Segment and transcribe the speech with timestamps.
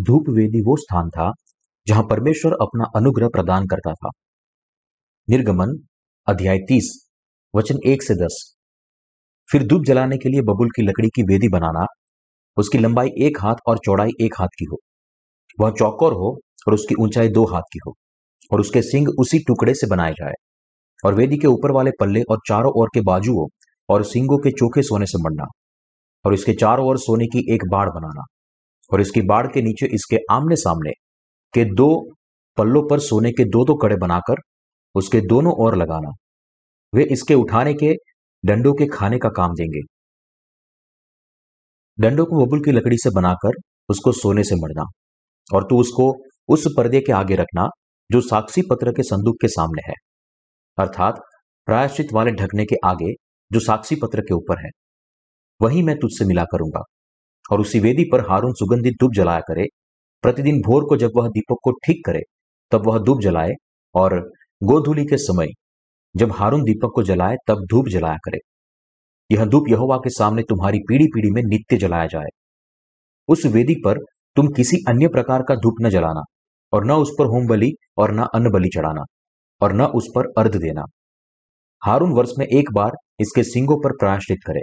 [0.00, 1.32] धूप वेदी वो स्थान था
[1.86, 4.10] जहाँ परमेश्वर अपना अनुग्रह प्रदान करता था।
[5.30, 5.72] निर्गमन,
[6.26, 7.08] अध्याय तीस,
[7.56, 8.54] वचन एक से दस।
[9.52, 11.86] फिर धूप जलाने के लिए बबुल की लकड़ी की वेदी बनाना,
[12.56, 14.78] उसकी लंबाई एक हाथ और चौड़ाई एक हाथ की हो।
[15.60, 17.94] वह चौकोर हो और उसकी ऊंचाई दो हाथ की हो,
[18.52, 20.32] और उसके सिंग उसी टुकड़े से बनाए जाए।
[21.04, 23.46] और वेदी के ऊपर वाले पल्ले और चारों ओर के बाजुओं
[23.88, 25.44] और सिंगों के चोखे सोने से मरना
[26.24, 28.22] और इसके चारों ओर सोने की एक बाड़ बनाना।
[28.92, 30.90] और इसकी बाड़ के नीचे इसके आमने सामने
[31.54, 31.88] के दो
[32.58, 34.40] पल्लों पर सोने के दो दो कड़े बनाकर
[34.94, 36.10] उसके दोनों ओर लगाना।
[36.94, 37.94] वे इसके उठाने के
[38.44, 39.80] डंडों के खाने का काम देंगे।
[41.98, 44.84] डंडों को बबुल की लकड़ी से बनाकर उसको सोने से मरना
[45.54, 46.12] और तू उसको
[46.48, 47.68] उस पर्दे के आगे रखना
[48.10, 49.94] जो साक्षी पत्र के संदूक के सामने है।
[50.78, 51.20] अर्थात
[51.66, 53.12] प्रायश्चित वाले ढकने के आगे
[53.50, 54.70] जो साक्षी पत्र के ऊपर है।
[55.60, 56.82] वही मैं तुझसे मिला करूँगा।
[57.50, 59.66] और उसी वेदी पर हारून सुगंधित धूप जलाया करे।
[60.24, 62.20] प्रतिदिन भोर को जब वह दीपक को ठीक करे,
[62.72, 63.52] तब वह धूप जलाए
[63.94, 64.18] और
[64.62, 65.48] गोधूली के समय
[66.14, 68.38] जब हारून दीपक को जलाए, तब धूप जलाया करे।
[69.30, 72.28] यह धूप यहोवा के सामने तुम्हारी पीढ़ी पीढ़ी में नित्य जलाया जाए।
[73.28, 73.98] उस वेदी पर
[74.36, 76.22] तुम किसी अन्य प्रकार का धूप न जलाना
[76.72, 79.04] और न उस पर होम बलि और न अन्न बलि चढ़ाना
[79.60, 80.82] और न उस पर अर्ध देना।
[81.82, 84.60] हारून वर्ष में एक बार इसके सिंगों पर प्रायश्चित करे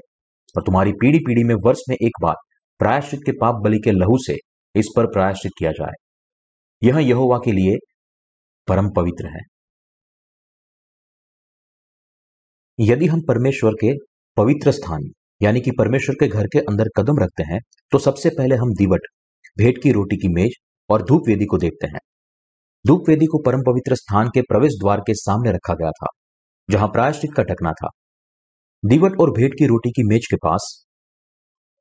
[0.56, 2.36] और तुम्हारी पीढ़ी पीढ़ी में वर्ष में एक बार
[2.80, 4.36] प्रायश्चित के पाप बलि के लहू से
[4.76, 5.94] इस पर प्रायश्चित किया जाए।
[6.82, 7.78] यह यहोवा के लिए
[8.68, 9.42] परम पवित्र है।
[12.80, 13.94] यदि हम परमेश्वर के
[14.38, 15.10] पवित्र स्थान,
[15.42, 17.60] यानी कि परमेश्वर के घर के अंदर कदम रखते हैं
[17.92, 19.02] तो सबसे पहले हम दीवट,
[19.58, 20.56] भेंट की रोटी की मेज
[20.90, 22.00] और धूप वेदी को देखते हैं।
[22.86, 26.08] धूप वेदी को परम पवित्र स्थान के प्रवेश द्वार के सामने रखा गया था,
[26.70, 27.90] जहाँ प्रायश्चित का टकना था।
[28.84, 30.85] दीवट और भेंट की रोटी की मेज के पास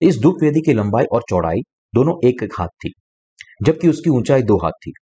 [0.03, 1.61] इस धूप वेदी की लंबाई और चौड़ाई
[1.95, 2.93] दोनों एक एक हाथ थी,
[3.63, 4.93] जबकि उसकी ऊंचाई दो हाथ थी।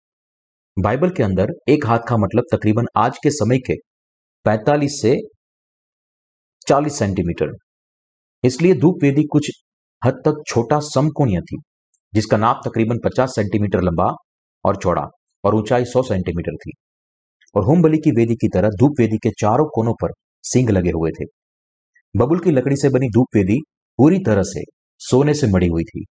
[0.77, 3.75] बाइबल के अंदर एक हाथ का मतलब तकरीबन आज के समय के
[4.47, 5.17] 45 से
[6.67, 7.53] 40 सेंटीमीटर।
[8.45, 9.51] इसलिए धूप वेदी कुछ
[10.03, 11.57] हद तक छोटा समकोणीय थी,
[12.13, 14.07] जिसका नाप तकरीबन 50 सेंटीमीटर लंबा
[14.65, 15.07] और चौड़ा
[15.45, 16.73] और ऊंचाई 100 सेंटीमीटर थी।
[17.55, 20.91] और होम बलि की वेदी की तरह धूप वेदी के चारों कोनों पर सिंग लगे
[20.91, 21.25] हुए थे।
[22.15, 23.59] बबुल की लकड़ी से बनी धूप वेदी
[23.99, 24.63] पूरी तरह से
[25.03, 26.05] सोने से मड़ी हुई थी।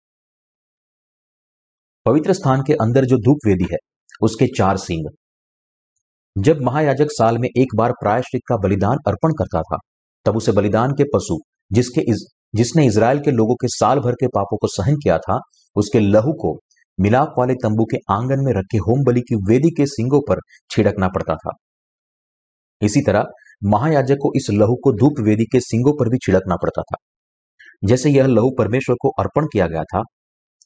[2.06, 3.78] पवित्र स्थान के अंदर जो धूप वेदी है
[4.22, 5.08] उसके चार सिंग।
[6.36, 9.78] जब महायाजक साल में एक बार प्रायश्चित का बलिदान अर्पण करता था
[10.26, 11.38] तब उसे बलिदान के पशु
[11.72, 15.38] जिसके इस, जिसने इसराइल के लोगों के साल भर के पापों को सहन किया था
[15.76, 16.58] उसके लहू को
[16.98, 20.40] मिलाप वाले तंबू के आँगन में रखे होम बलि की वेदी के सिंगों पर
[20.70, 21.52] छिड़कना पड़ता था।
[22.82, 23.24] इसी तरह
[23.64, 26.96] महायाजक को इस लहू को धूप वेदी के सिंगों पर भी छिड़कना पड़ता था।
[27.82, 30.02] जैसे यह लहू परमेश्वर को अर्पण किया गया था,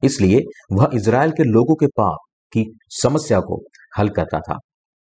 [0.03, 0.41] इसलिए
[0.73, 2.19] वह इसराइल के लोगों के पाप
[2.53, 2.65] की
[2.95, 3.61] समस्या को
[3.99, 4.59] हल करता था,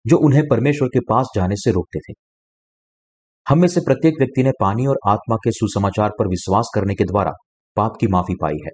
[0.05, 2.13] जो उन्हें परमेश्वर के पास जाने से रोकते थे।
[3.47, 7.03] हम में से प्रत्येक व्यक्ति ने पानी और आत्मा के सुसमाचार पर विश्वास करने के
[7.03, 7.31] द्वारा
[7.77, 8.71] पाप की माफ़ी पाई है,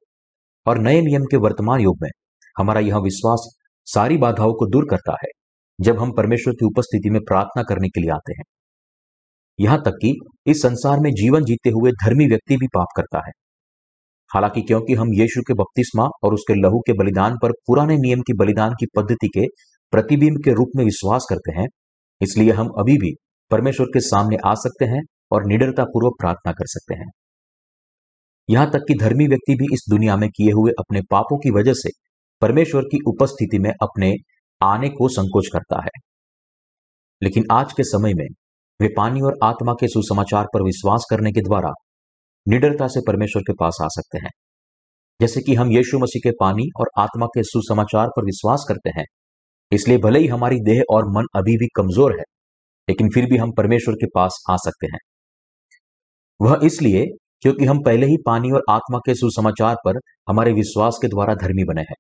[0.66, 2.10] और नए नियम के वर्तमान युग में
[2.58, 3.48] हमारा यह विश्वास
[3.88, 5.30] सारी बाधाओं को दूर करता है,
[5.80, 8.44] जब हम परमेश्वर की उपस्थिति में प्रार्थना करने के लिए आते हैं।
[9.60, 10.14] यहाँ तक कि
[10.48, 13.32] इस संसार में जीवन जीते हुए धर्मी व्यक्ति भी पाप करता है।
[14.32, 18.34] हालाँकि क्योंकि हम यीशु के बपतिस्मा और उसके लहू के बलिदान पर पुराने नियम की
[18.34, 19.46] बलिदान की पद्धति के
[19.94, 21.68] प्रतिबिंब के रूप में विश्वास करते हैं,
[22.22, 23.14] इसलिए हम अभी भी
[23.52, 27.10] परमेश्वर के सामने आ सकते हैं और निडरता पूर्वक प्रार्थना कर सकते हैं।
[28.50, 31.74] यहाँ तक कि धर्मी व्यक्ति भी इस दुनिया में किए हुए अपने पापों की वजह
[31.74, 31.90] से
[32.42, 34.14] परमेश्वर की उपस्थिति में अपने
[34.62, 36.00] आने को संकोच करता है।
[37.22, 38.28] लेकिन आज के समय में
[38.80, 41.72] वे पानी और आत्मा के सुसमाचार पर विश्वास करने के द्वारा
[42.48, 44.32] निडरता से परमेश्वर के पास आ सकते हैं।
[45.20, 49.06] जैसे कि हम यीशु मसीह के पानी और आत्मा के सुसमाचार पर विश्वास करते हैं,
[49.72, 52.24] इसलिए भले ही हमारी देह और मन अभी भी कमज़ोर है,
[52.88, 55.00] लेकिन फिर भी हम परमेश्वर के पास आ सकते हैं।
[56.40, 57.06] वह इसलिए
[57.42, 60.00] क्योंकि हम पहले ही पानी और आत्मा के सुसमाचार पर
[60.30, 61.96] हमारे विश्वास के द्वारा धर्मी बने हैं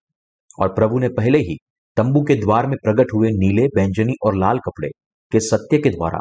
[0.57, 1.57] और प्रभु ने पहले ही
[1.97, 4.89] तंबू के द्वार में प्रकट हुए नीले, बैंजनी और लाल कपड़े
[5.31, 6.19] के सत्य के द्वारा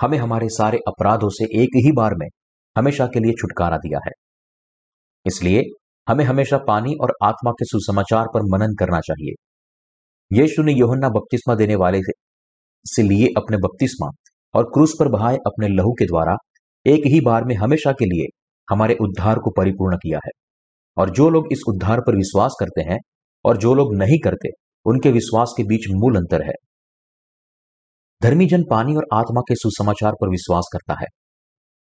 [0.00, 2.26] हमें हमारे सारे अपराधों से एक ही बार में
[2.76, 4.12] हमेशा के लिए छुटकारा दिया है।
[5.26, 5.62] इसलिए
[6.08, 9.34] हमें हमेशा पानी और आत्मा के सुसमाचार पर मनन करना चाहिए।
[10.40, 12.00] यीशु ने योहन्ना बपतिस्मा देने वाले
[12.84, 14.08] से लिए अपने बपतिस्मा
[14.54, 16.36] और क्रूस पर बहाए अपने लहू के द्वारा
[16.86, 18.26] एक ही बार में हमेशा के लिए
[18.70, 20.30] हमारे उद्धार को परिपूर्ण किया है।
[20.96, 22.98] और जो लोग इस उद्धार पर विश्वास करते हैं
[23.44, 24.48] और जो लोग नहीं करते,
[24.86, 26.54] उनके विश्वास के बीच मूल अंतर है।
[28.22, 31.06] धर्मी जन पानी और आत्मा के सुसमाचार पर विश्वास करता है।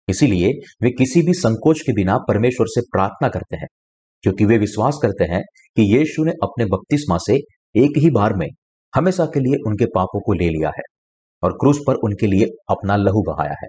[0.08, 0.48] इसीलिए
[0.82, 3.66] वे किसी भी संकोच के बिना परमेश्वर से प्रार्थना करते हैं,
[4.24, 5.40] क्योंकि वे विश्वास करते हैं
[5.76, 7.36] कि यीशु ने अपने बपतिस्मा से
[7.74, 8.46] एक ही बार में
[8.94, 10.82] हमेशा के लिए उनके पापों को ले लिया है
[11.42, 13.68] और क्रूस पर उनके लिए अपना लहू बहाया है।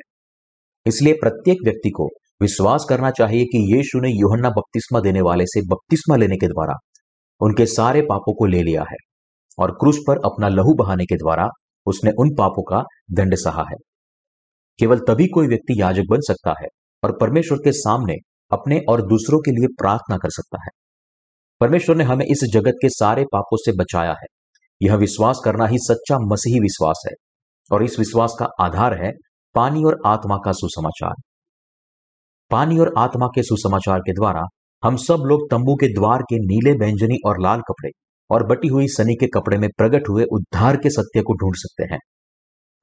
[0.85, 2.07] इसलिए प्रत्येक व्यक्ति को
[2.41, 6.73] विश्वास करना चाहिए कि यीशु ने योहन्ना बपतिस्मा देने वाले से बपतिस्मा लेने के द्वारा
[7.41, 8.97] उनके सारे पापों को ले लिया है
[9.59, 11.47] और क्रूस पर अपना लहू बहाने के द्वारा
[11.87, 13.75] उसने उन पापों का दंड सहा है।
[14.79, 16.67] केवल तभी कोई व्यक्ति याजक बन सकता है
[17.03, 18.15] और परमेश्वर के सामने
[18.51, 20.69] अपने और दूसरों के लिए प्रार्थना कर सकता है।
[21.61, 24.25] परमेश्वर ने हमें इस जगत के सारे पापों से बचाया है।
[24.81, 27.13] यह विश्वास करना ही सच्चा मसीही विश्वास है
[27.71, 29.11] और इस विश्वास का आधार है
[29.55, 31.13] पानी और आत्मा का सुसमाचार।
[32.51, 34.43] पानी और आत्मा के सुसमाचार के द्वारा
[34.83, 37.89] हम सब लोग तंबू के द्वार के नीले व्यंजनी और लाल कपड़े
[38.29, 41.93] और बटी हुई सनी के कपड़े में प्रकट हुए उद्धार के सत्य को ढूंढ सकते
[41.93, 41.99] हैं।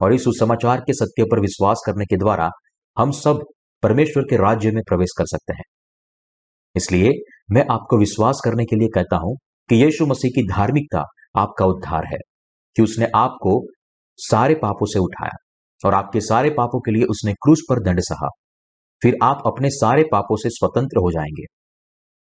[0.01, 2.49] और इस सुसमाचार के सत्य पर विश्वास करने के द्वारा
[2.97, 3.43] हम सब
[3.83, 5.63] परमेश्वर के राज्य में प्रवेश कर सकते हैं।
[6.75, 7.11] इसलिए
[7.51, 9.37] मैं आपको विश्वास करने के लिए कहता हूँ
[9.69, 11.03] कि यीशु मसीह की धार्मिकता
[11.37, 12.17] आपका उद्धार है,
[12.75, 13.61] कि उसने आपको
[14.19, 15.37] सारे पापों से उठाया
[15.85, 18.27] और आपके सारे पापों के लिए उसने क्रूस पर दंड सहा।
[19.01, 21.43] फिर आप अपने सारे पापों से स्वतंत्र हो जाएँगे।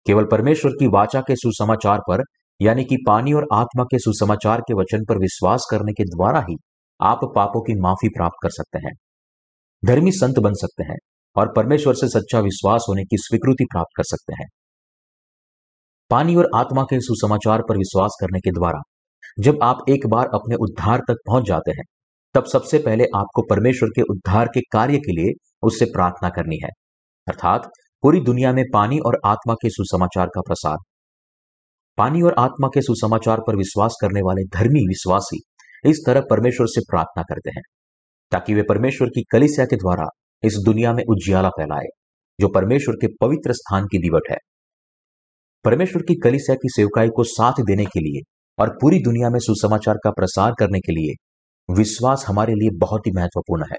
[0.05, 2.23] केवल परमेश्वर की वाचा के सुसमाचार पर
[2.61, 6.55] यानी कि पानी और आत्मा के सुसमाचार के वचन पर विश्वास करने के द्वारा ही
[6.99, 8.93] आप पापों की माफ़ी प्राप्त कर सकते हैं।
[9.85, 10.97] धर्मी संत बन सकते हैं
[11.35, 14.47] और परमेश्वर से सच्चा विश्वास होने की स्वीकृति प्राप्त कर सकते हैं।
[16.09, 18.81] पानी और आत्मा के सुसमाचार पर विश्वास करने के द्वारा
[19.39, 21.83] जब आप एक बार अपने उद्धार तक पहुँच जाते हैं,
[22.33, 25.33] तब सबसे पहले आपको परमेश्वर के उद्धार के कार्य के लिए
[25.63, 26.69] उससे प्रार्थना करनी है।
[27.27, 27.69] अर्थात
[28.03, 30.77] पूरी दुनिया में पानी और आत्मा के सुसमाचार का प्रसार
[31.97, 35.41] पानी और आत्मा के सुसमाचार पर विश्वास करने वाले धर्मी विश्वासी
[35.85, 37.61] इस तरह परमेश्वर से प्रार्थना करते हैं,
[38.31, 40.05] ताकि वे परमेश्वर की कलिसिया के द्वारा
[40.43, 41.87] इस दुनिया में उज्याला फैलाए,
[42.39, 44.37] जो परमेश्वर के पवित्र स्थान की दिवट है।
[45.65, 48.21] परमेश्वर की कलिसिया की सेवकाई को साथ देने के लिए
[48.59, 51.13] और पूरी दुनिया में सुसमाचार का प्रसार करने के लिए
[51.75, 53.77] विश्वास हमारे लिए बहुत ही महत्वपूर्ण है।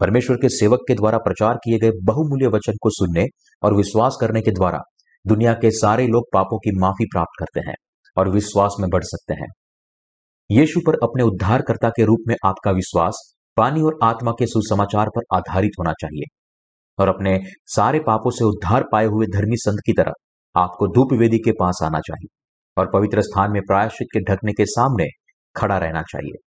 [0.00, 3.26] परमेश्वर के सेवक के द्वारा प्रचार किए गए बहुमूल्य वचन को सुनने
[3.62, 4.78] और विश्वास करने के द्वारा
[5.26, 7.74] दुनिया के सारे लोग पापों की माफ़ी प्राप्त करते हैं
[8.16, 9.48] और विश्वास में बढ़ सकते हैं।
[10.50, 15.22] यीशु पर अपने उद्धारकर्ता के रूप में आपका विश्वास पानी और आत्मा के सुसमाचार पर
[15.34, 16.24] आधारित होना चाहिए
[16.98, 20.12] और अपने सारे पापों से उद्धार पाए हुए धर्मी संत की तरह
[20.56, 22.28] आपको धूप वेदी के पास आना चाहिए
[22.76, 25.06] और पवित्र स्थान में प्रायश्चित के ढकने के सामने
[25.56, 26.38] खड़ा रहना चाहिए।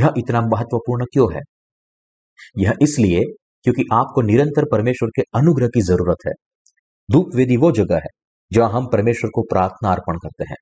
[0.00, 1.40] यह इतना महत्वपूर्ण क्यों है?
[2.58, 3.20] यह इसलिए
[3.62, 6.32] क्योंकि आपको निरंतर परमेश्वर के अनुग्रह की ज़रूरत है।
[7.10, 8.08] धूप वेदी वो जगह है,
[8.52, 10.56] जहाँ हम परमेश्वर को प्रार्थना अर्पण करते हैं,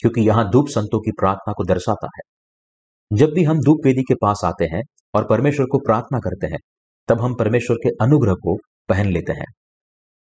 [0.00, 2.22] क्योंकि यहाँ धूप संतों की प्रार्थना को दर्शाता है।
[3.18, 4.82] जब भी हम धूप वेदी के पास आते हैं
[5.14, 6.58] और परमेश्वर को प्रार्थना करते हैं,
[7.08, 8.56] तब हम परमेश्वर के अनुग्रह को
[8.88, 9.46] पहन लेते हैं।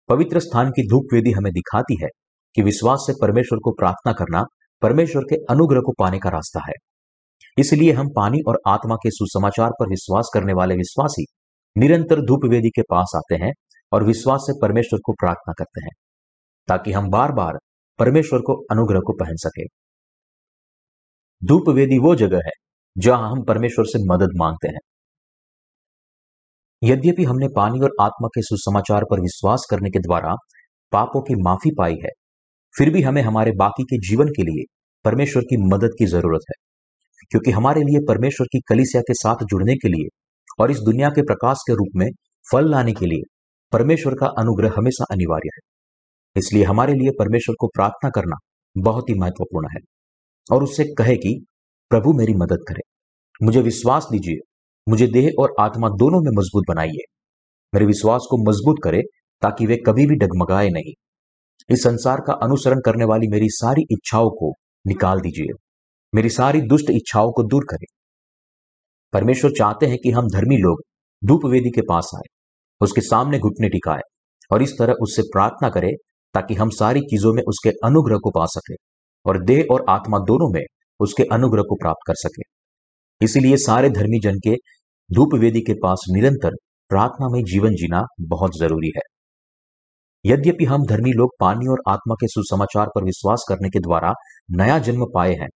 [0.10, 2.07] पवित्र स्थान की धूप वेदी हमें दिखाती है
[2.56, 4.44] कि विश्वास से परमेश्वर को प्रार्थना करना
[4.81, 6.74] परमेश्वर के अनुग्रह को पाने का रास्ता है।
[7.57, 11.25] इसलिए हम पानी और आत्मा के सुसमाचार पर विश्वास करने वाले विश्वासी
[11.75, 13.51] निरंतर धूप वेदी के पास आते हैं
[13.91, 15.91] और विश्वास से परमेश्वर को प्रार्थना करते हैं,
[16.68, 17.57] ताकि हम बार बार
[18.00, 19.65] परमेश्वर को अनुग्रह को पहन सके।
[21.41, 22.51] धूप वेदी वो जगह है,
[22.95, 24.79] जहाँ हम परमेश्वर से मदद मांगते हैं।
[26.81, 30.36] यद्यपि हमने पानी और आत्मा के सुसमाचार पर विश्वास करने के द्वारा
[30.91, 32.10] पापों की माफ़ी पाई है,
[32.75, 34.63] फिर भी हमें हमारे बाकी के जीवन के लिए
[35.05, 36.55] परमेश्वर की मदद की ज़रूरत है,
[37.31, 40.08] क्योंकि हमारे लिए परमेश्वर की कलिसिया के साथ जुड़ने के लिए
[40.60, 42.08] और इस दुनिया के प्रकाश के रूप में
[42.48, 43.24] फल लाने के लिए
[43.71, 45.59] परमेश्वर का अनुग्रह हमेशा अनिवार्य है।
[46.39, 48.35] इसलिए हमारे लिए परमेश्वर को प्रार्थना करना
[48.77, 49.79] बहुत ही महत्वपूर्ण है
[50.55, 51.45] और उससे कहे कि,
[51.89, 52.81] प्रभु मेरी मदद करे।
[53.45, 54.51] मुझे विश्वास दीजिए।
[54.89, 57.03] मुझे देह और आत्मा दोनों में मज़बूत बनाइए।
[57.73, 59.01] मेरे विश्वास को मज़बूत करे
[59.41, 60.93] ताकि वे कभी भी डगमगाए नहीं।
[61.69, 64.53] इस संसार का अनुसरण करने वाली मेरी सारी इच्छाओं को
[64.88, 65.53] निकाल दीजिए।
[66.15, 67.85] मेरी सारी दुष्ट इच्छाओं को दूर करें।
[69.13, 70.81] परमेश्वर चाहते हैं कि हम धर्मी लोग
[71.25, 72.38] धूप वेदी के पास आए।
[72.81, 74.01] उसके सामने घुटने टिकाए
[74.51, 75.91] और इस तरह उससे प्रार्थना करें
[76.36, 78.75] ताकि हम सारी चीज़ों में उसके अनुग्रह को पा सके
[79.25, 80.63] और देह और आत्मा दोनों में
[81.00, 82.41] उसके अनुग्रह को प्राप्त कर सके।
[83.21, 84.55] इसीलिए सारे धर्मी जन के
[85.09, 86.55] धूप वेदी के पास निरंतर
[86.91, 89.01] प्रार्थना में जीवन जीना बहुत ज़रूरी है।
[90.25, 94.13] यद्यपि हम धर्मी लोग पानी और आत्मा के सुसमाचार पर विश्वास करने के द्वारा
[94.51, 95.48] नया जन्म पाए हैं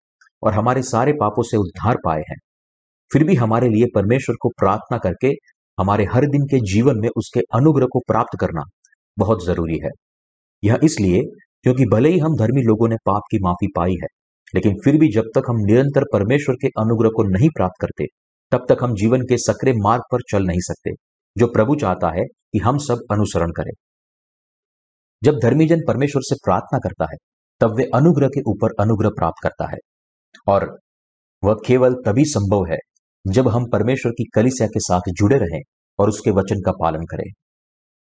[0.43, 2.37] और हमारे सारे पापों से उद्धार पाए हैं,
[3.11, 5.33] फिर भी हमारे लिए परमेश्वर को प्रार्थना करके
[5.79, 8.63] हमारे हर दिन के जीवन में उसके अनुग्रह को प्राप्त करना
[9.19, 9.91] बहुत ज़रूरी है।
[10.63, 11.23] यह इसलिए
[11.63, 14.07] क्योंकि भले ही हम धर्मी लोगों ने पाप की माफ़ी पाई है,
[14.55, 18.05] लेकिन फिर भी जब तक हम निरंतर परमेश्वर के अनुग्रह को नहीं प्राप्त करते,
[18.53, 20.91] तब तक हम जीवन के सक्रिय मार्ग पर चल नहीं सकते,
[21.37, 23.73] जो प्रभु चाहता है कि हम सब अनुसरण करें।
[25.23, 27.17] जब धर्मीजन परमेश्वर से प्रार्थना करता है,
[27.61, 29.79] तब वे अनुग्रह के ऊपर अनुग्रह प्राप्त करता है,
[30.49, 30.79] और
[31.43, 32.79] वह केवल तभी संभव है
[33.27, 35.61] जब हम परमेश्वर की कलिसिया के साथ जुड़े रहें
[35.99, 37.31] और उसके वचन का पालन करें।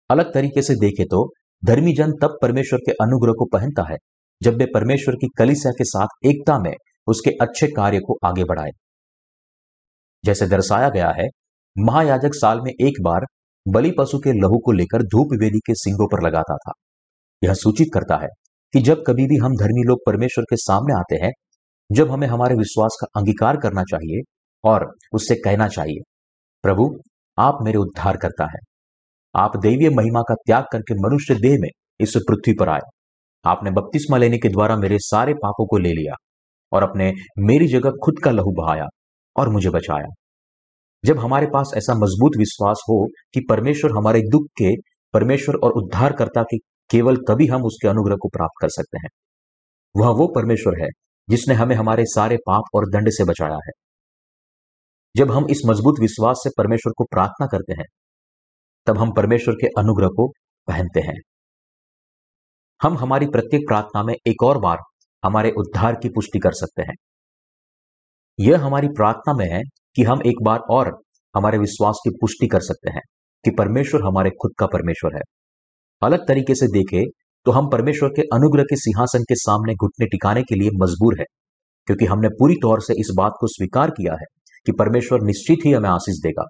[0.10, 1.28] अलग तरीके से देखें तो
[1.64, 3.98] धर्मी जन तब परमेश्वर के अनुग्रह को पहनता है,
[4.42, 6.74] जब वे परमेश्वर की कलिसिया के साथ एकता में
[7.08, 8.72] उसके अच्छे कार्य को आगे बढ़ाए।
[10.24, 11.28] जैसे दर्शाया गया है,
[11.76, 13.26] महायाजक साल में एक बार
[13.66, 16.72] बलि पशु के लहू को लेकर धूप वेदी के सिंगों पर लगाता था।
[17.42, 18.28] यह सूचित करता है
[18.74, 21.32] कि जब कभी भी हम धर्मी लोग परमेश्वर के सामने आते हैं,
[21.90, 24.22] जब हमें हमारे विश्वास का अंगीकार करना चाहिए
[24.68, 26.02] और उससे कहना चाहिए,
[26.64, 26.90] प्रभु,
[27.38, 28.60] आप मेरे उद्धार करता है।
[29.36, 31.70] आप दैवीय महिमा का त्याग करके मनुष्य देह में
[32.00, 32.80] इस पृथ्वी पर आए।
[33.46, 36.14] आपने बपतिस्मा लेने के द्वारा मेरे सारे पापों को ले लिया
[36.72, 38.86] और अपने मेरी जगह खुद का लहू बहाया
[39.36, 40.08] और मुझे बचाया।
[41.06, 44.76] जब हमारे पास ऐसा मज़बूत विश्वास हो कि परमेश्वर हमारे दुख के,
[45.14, 46.58] परमेश्वर और उद्धारकर्ता के
[46.90, 49.10] केवल तभी हम उसके अनुग्रह को प्राप्त कर सकते हैं।
[49.96, 50.90] वह वो परमेश्वर है
[51.30, 53.72] जिसने हमें हमारे सारे पाप और दंड से बचाया है।
[55.18, 57.86] जब हम इस मज़बूत विश्वास से परमेश्वर को प्रार्थना करते हैं,
[58.88, 60.28] तब हम परमेश्वर के अनुग्रह को
[60.68, 61.16] पहनते हैं।
[62.82, 64.78] हम हमारी प्रत्येक प्रार्थना में एक और बार
[65.24, 66.96] हमारे उद्धार की पुष्टि कर सकते हैं।
[68.40, 69.62] यह हमारी प्रार्थना में है
[69.96, 70.94] कि हम एक बार और
[71.36, 73.02] हमारे विश्वास की पुष्टि कर सकते हैं
[73.46, 75.22] कि परमेश्वर हमारे खुद का परमेश्वर है।
[76.02, 77.04] अलग तरीके से देखें
[77.46, 81.26] तो हम परमेश्वर के अनुग्रह के सिंहासन के सामने घुटने टिकाने के लिए मजबूर है,
[81.88, 84.36] क्योंकि हमने पूरी तौर से इस बात को स्वीकार किया है
[84.68, 86.46] कि परमेश्वर निश्चित ही हमें आशीष देगा।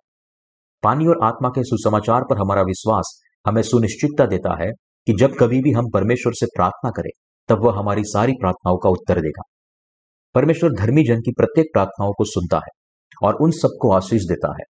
[0.84, 4.72] पानी और आत्मा के सुसमाचार पर हमारा विश्वास हमें सुनिश्चितता देता है
[5.08, 7.10] कि जब कभी भी हम परमेश्वर से प्रार्थना करें,
[7.50, 9.42] तब वह हमारी सारी प्रार्थनाओं का उत्तर देगा।
[10.36, 12.76] परमेश्वर धर्मी जन की प्रत्येक प्रार्थनाओं को सुनता है
[13.24, 14.64] और उन सबको आशीष देता है।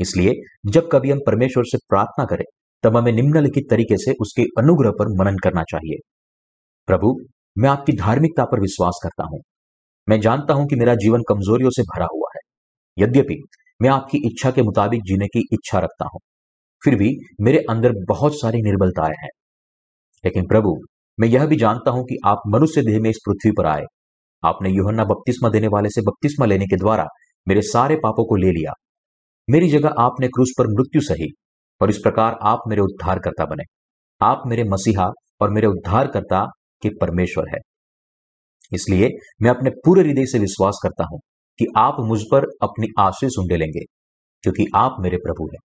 [0.00, 0.32] इसलिए
[0.66, 2.44] जब कभी हम परमेश्वर से प्रार्थना करें,
[2.82, 5.98] तब हमें निम्नलिखित तरीके से उसके अनुग्रह पर मनन करना चाहिए।
[6.86, 7.20] प्रभु,
[7.58, 9.40] मैं आपकी धार्मिकता पर विश्वास करता हूँ।
[10.08, 12.45] मैं जानता हूँ कि मेरा जीवन कमजोरियों से भरा हुआ है।
[12.96, 13.42] यद्यपि
[13.80, 16.20] मैं आपकी इच्छा के मुताबिक जीने की इच्छा रखता हूँ,
[16.82, 17.10] फिर भी
[17.40, 19.28] मेरे अंदर बहुत सारी निर्बलताएँ हैं।
[20.24, 20.76] लेकिन प्रभु,
[21.18, 23.82] मैं यह भी जानता हूँ कि आप मनुष्य देह में इस पृथ्वी पर आए।
[24.42, 27.06] आपने योहन्ना बपतिस्मा देने वाले से बपतिस्मा लेने के द्वारा
[27.46, 28.72] मेरे सारे पापों को ले लिया।
[29.48, 31.28] मेरी जगह आपने क्रूस पर मृत्यु सही,
[31.80, 33.64] और इस प्रकार आप मेरे उद्धारकर्ता बने।
[34.20, 35.10] आप मेरे मसीहा
[35.40, 36.44] और मेरे उद्धारकर्ता
[36.82, 37.58] के परमेश्वर है।
[38.72, 39.08] इसलिए
[39.42, 41.20] मैं अपने पूरे हृदय से विश्वास करता हूँ
[41.58, 43.80] कि आप मुझ पर अपनी आशीष लेंगे,
[44.42, 45.58] क्योंकि आप मेरे प्रभु हैं।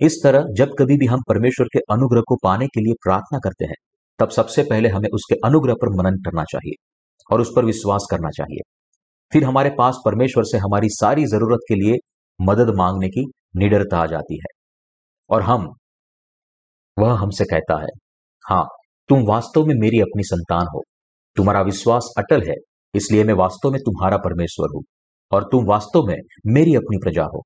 [0.00, 3.64] इस तरह जब कभी भी हम परमेश्वर के अनुग्रह को पाने के लिए प्रार्थना करते
[3.64, 3.74] हैं,
[4.18, 6.74] तब सबसे पहले हमें उसके अनुग्रह पर मनन करना चाहिए
[7.30, 8.60] और उस पर विश्वास करना चाहिए।
[9.32, 11.96] फिर हमारे पास परमेश्वर से हमारी सारी ज़रूरत के लिए
[12.40, 14.54] मदद मांगने की निडरता आ जाती है।
[15.30, 15.68] और हम,
[16.98, 17.88] वह हमसे कहता है,
[18.44, 18.66] हाँ,
[19.08, 20.82] तुम वास्तव में मेरी अपनी संतान हो।
[21.36, 22.54] तुम्हारा विश्वास अटल है
[22.94, 24.82] इसलिए मैं वास्तव में तुम्हारा परमेश्वर हूँ,
[25.32, 26.16] और तुम वास्तव में
[26.48, 27.42] मेरी अपनी प्रजा हो।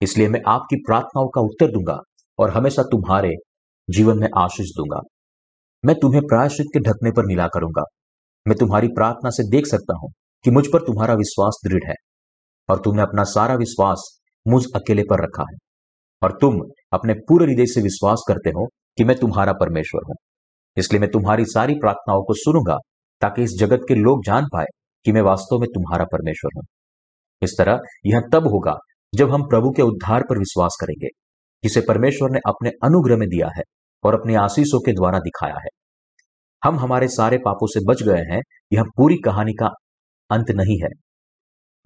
[0.00, 1.98] इसलिए मैं आपकी प्रार्थनाओं का उत्तर दूँगा
[2.38, 3.30] और हमेशा तुम्हारे
[3.88, 5.00] जीवन में आशीष दूँगा।
[5.84, 7.82] मैं तुम्हें प्रायश्चित के ढकने पर मिला करूँगा।
[8.46, 10.10] मैं तुम्हारी प्रार्थना से देख सकता हूँ
[10.44, 11.94] कि मुझ पर तुम्हारा विश्वास दृढ़ है,
[12.68, 14.08] और तुमने अपना सारा विश्वास
[14.46, 15.56] मुझ अकेले पर रखा है,
[16.22, 16.60] और तुम
[16.92, 18.66] अपने पूरे हृदय से विश्वास करते हो
[18.98, 20.14] कि मैं तुम्हारा परमेश्वर हूँ।
[20.76, 22.76] इसलिए मैं तुम्हारी सारी प्रार्थनाओं को सुनूँगा
[23.22, 24.66] ताकि इस जगत के लोग जान पाए
[25.06, 26.64] कि मैं वास्तव में तुम्हारा परमेश्वर हूँ।
[27.42, 28.74] इस तरह यह तब होगा
[29.12, 31.08] जब हम प्रभु के उद्धार पर विश्वास करेंगे,
[31.64, 33.62] जिसे परमेश्वर ने अपने अनुग्रह में दिया है
[34.04, 35.68] और अपने आशीषों के द्वारा दिखाया है।
[36.62, 38.40] हम हमारे सारे पापों से बच गए हैं,
[38.72, 39.68] यह पूरी कहानी का
[40.30, 40.88] अंत नहीं है।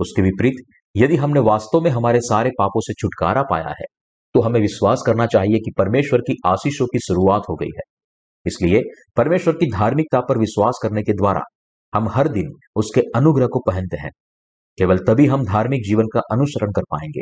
[0.01, 3.87] उसके विपरीत, यदि हमने वास्तव में हमारे सारे पापों से छुटकारा पाया है
[4.35, 7.83] तो हमें विश्वास करना चाहिए कि परमेश्वर की आशीषों की शुरुआत हो गई है।
[8.47, 8.81] इसलिए
[9.17, 11.41] परमेश्वर की धार्मिकता पर विश्वास करने के द्वारा
[11.95, 14.11] हम हर दिन उसके अनुग्रह को पहनते हैं।
[14.79, 17.21] केवल तभी हम धार्मिक जीवन का अनुसरण कर पाएँगे।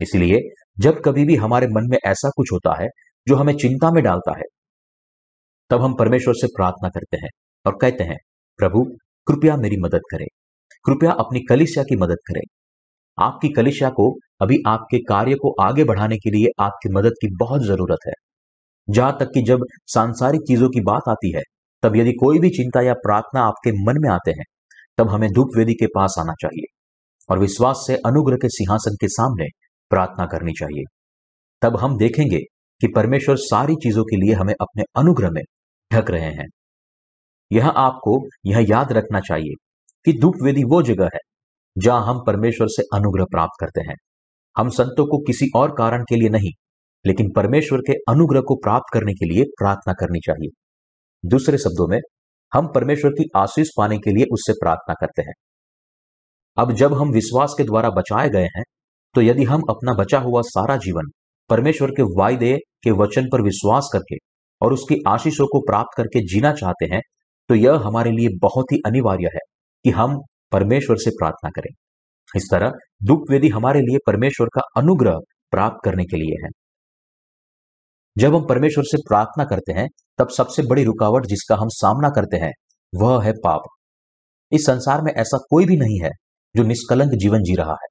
[0.00, 0.40] इसलिए,
[0.78, 2.88] जब कभी भी हमारे मन में ऐसा कुछ होता है,
[3.28, 4.44] जो हमें चिंता में डालता है,
[5.70, 7.28] तब हम परमेश्वर से प्रार्थना करते हैं
[7.66, 8.16] और कहते हैं,
[8.58, 8.84] प्रभु,
[9.26, 10.26] कृपया मेरी मदद करें।
[10.84, 12.42] कृपया अपनी कलिसिया की मदद करें।
[13.18, 17.62] आपकी कलिसिया को अभी आपके कार्य को आगे बढ़ाने के लिए आपकी मदद की बहुत
[17.62, 18.12] ज़रूरत है।
[18.90, 21.42] जहाँ तक कि जब सांसारिक चीज़ों की बात आती है
[21.82, 24.44] तब यदि कोई भी चिंता या प्रार्थना आपके मन में आते हैं,
[24.98, 26.66] तब हमें धूप वेदी के पास आना चाहिए
[27.30, 29.48] और विश्वास से अनुग्रह के सिंहासन के सामने
[29.90, 30.84] प्रार्थना करनी चाहिए।
[31.62, 32.38] तब हम देखेंगे
[32.80, 35.42] कि परमेश्वर सारी चीज़ों के लिए हमें अपने अनुग्रह में
[35.92, 36.46] ढक रहे हैं।
[37.52, 39.54] यह आपको यह याद रखना चाहिए
[40.04, 41.20] कि धूप वेदी वो जगह है,
[41.78, 43.94] जहाँ हम परमेश्वर से अनुग्रह प्राप्त करते हैं।
[44.56, 46.50] हम संतों को किसी और कारण के लिए नहीं,
[47.06, 50.50] लेकिन परमेश्वर के अनुग्रह को प्राप्त करने के लिए प्रार्थना करनी चाहिए।
[51.24, 51.98] दूसरे शब्दों में,
[52.52, 55.32] हम परमेश्वर की आशीष पाने के लिए उससे प्रार्थना करते हैं।
[56.56, 58.62] अब जब हम विश्वास के द्वारा बचाए गए हैं
[59.14, 61.10] तो यदि हम अपना बचा हुआ सारा जीवन
[61.50, 64.16] परमेश्वर के वायदे के वचन पर विश्वास करके
[64.60, 67.00] और उसकी आशीषों को प्राप्त करके जीना चाहते हैं
[67.50, 69.40] तो यह हमारे लिए बहुत ही अनिवार्य है
[69.84, 70.16] कि हम
[70.52, 71.70] परमेश्वर से प्रार्थना करें।
[72.34, 72.72] इस तरह
[73.02, 75.18] दुख वेदी हमारे लिए परमेश्वर का अनुग्रह
[75.52, 76.50] प्राप्त करने के लिए है।
[78.18, 82.36] जब हम परमेश्वर से प्रार्थना करते हैं, तब सबसे बड़ी रुकावट जिसका हम सामना करते
[82.36, 82.52] हैं,
[82.94, 83.62] वह है पाप।
[84.52, 86.10] इस संसार में ऐसा कोई भी नहीं है
[86.56, 87.86] जो निष्कलंक जीवन जी रहा है।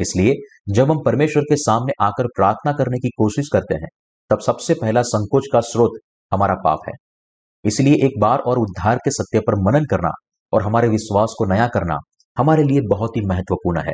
[0.00, 0.34] इसलिए
[0.72, 3.88] जब हम परमेश्वर के सामने आकर प्रार्थना करने की कोशिश करते हैं,
[4.30, 5.90] तब सबसे पहला संकोच का स्रोत
[6.32, 6.94] हमारा पाप है।
[7.64, 10.10] इसलिए एक बार और उद्धार के सत्य पर मनन करना
[10.52, 11.98] और हमारे विश्वास को नया करना
[12.38, 13.92] हमारे लिए बहुत ही महत्वपूर्ण है।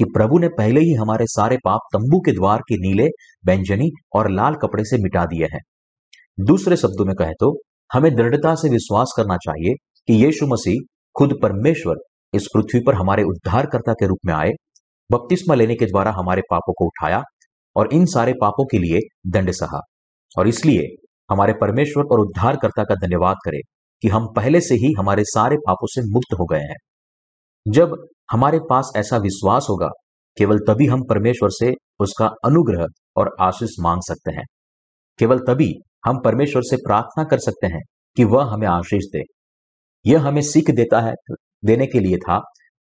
[0.00, 3.06] कि प्रभु ने पहले ही हमारे सारे पाप तंबू के द्वार के नीले,
[3.44, 5.60] व्यंजनी और लाल कपड़े से मिटा दिए हैं।
[6.44, 7.58] दूसरे शब्दों में कहे तो
[7.92, 9.74] हमें दृढ़ता से विश्वास करना चाहिए
[10.06, 10.76] कि यीशु मसीह
[11.16, 11.96] खुद परमेश्वर
[12.34, 14.50] इस पृथ्वी पर हमारे उद्धारकर्ता के रूप में आए,
[15.12, 17.22] बपतिस्मा लेने के द्वारा हमारे पापों को उठाया
[17.76, 19.80] और इन सारे पापों के लिए दंड सहा।
[20.38, 20.96] और इसलिए
[21.30, 23.60] हमारे परमेश्वर और उद्धारकर्ता का धन्यवाद करें
[24.02, 26.76] कि हम पहले से ही हमारे सारे पापों से मुक्त हो गए हैं।
[27.68, 29.88] जब हमारे पास ऐसा विश्वास होगा,
[30.38, 34.44] केवल तभी हम परमेश्वर से उसका अनुग्रह और आशीष मांग सकते हैं।
[35.18, 35.74] केवल तभी
[36.06, 37.80] हम परमेश्वर से प्रार्थना कर सकते हैं
[38.16, 39.22] कि वह हमें आशीष दे।
[40.06, 41.12] यह हमें सीख देता है,
[41.64, 42.38] देने के लिए था,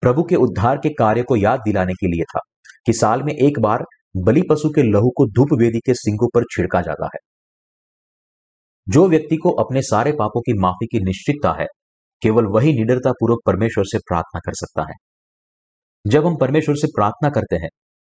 [0.01, 2.41] प्रभु के उद्धार के कार्य को याद दिलाने के लिए था,
[2.87, 3.85] कि साल में एक बार
[4.17, 7.19] बलि पशु के लहू को धूप वेदी के सिंगों पर छिड़का जाता है।
[8.89, 11.67] जो व्यक्ति को अपने सारे पापों की माफ़ी की निश्चितता है,
[12.23, 15.08] केवल वही निडरता पूर्वक परमेश्वर से प्रार्थना कर सकता है।
[16.09, 17.69] जब हम परमेश्वर से प्रार्थना करते हैं,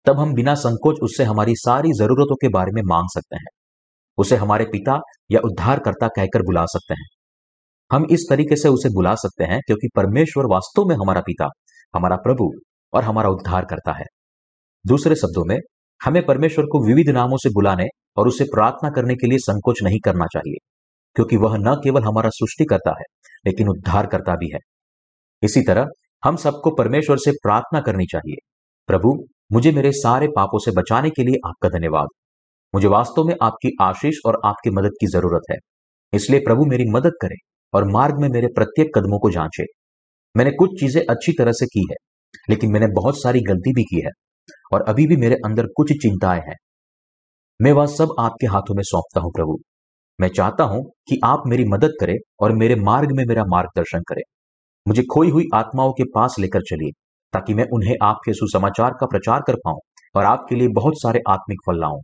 [0.07, 3.51] तब हम बिना संकोच उससे हमारी सारी जरूरतों के बारे में मांग सकते हैं।
[4.19, 4.99] उसे हमारे पिता
[5.31, 7.07] या उद्धारकर्ता कहकर बुला सकते हैं।
[7.91, 11.49] हम इस तरीके से उसे बुला सकते हैं क्योंकि परमेश्वर वास्तव में हमारा पिता,
[11.95, 12.51] हमारा प्रभु
[12.93, 14.05] और हमारा उद्धार करता है।
[14.85, 15.59] दूसरे शब्दों में,
[16.01, 19.99] हमें परमेश्वर को विविध नामों से बुलाने और उसे प्रार्थना करने के लिए संकोच नहीं
[20.05, 20.57] करना चाहिए,
[21.17, 23.05] क्योंकि वह न केवल हमारा सृष्टि करता है,
[23.47, 24.59] लेकिन उद्धार करता भी है।
[25.43, 25.87] इसी तरह
[26.23, 28.37] हम सबको परमेश्वर से प्रार्थना करनी चाहिए।
[28.89, 29.13] प्रभु,
[29.53, 32.09] मुझे मेरे सारे पापों से बचाने के लिए आपका धन्यवाद।
[32.75, 35.57] मुझे वास्तव में आपकी आशीष और आपकी मदद की ज़रूरत है।
[36.13, 37.37] इसलिए प्रभु मेरी मदद करें
[37.75, 39.65] और मार्ग में मेरे प्रत्येक कदमों को जांचे।
[40.37, 41.97] मैंने कुछ चीज़ें अच्छी तरह से की है,
[42.51, 44.11] लेकिन मैंने बहुत सारी गलती भी की है
[44.73, 46.57] और अभी भी मेरे अंदर कुछ चिंताएँ हैं।
[47.61, 49.59] मैं वह सब आपके हाथों में सौंपता हूँ प्रभु।
[50.21, 54.23] मैं चाहता हूँ कि आप मेरी मदद करें और मेरे मार्ग में मेरा मार्गदर्शन करें।
[54.91, 56.91] मुझे खोई हुई आत्माओं के पास लेकर चलिए,
[57.33, 59.79] ताकि मैं उन्हें आपके सुसमाचार का प्रचार कर पाऊँ
[60.17, 62.01] और आपके लिए बहुत सारे आत्मिक फल लाऊं।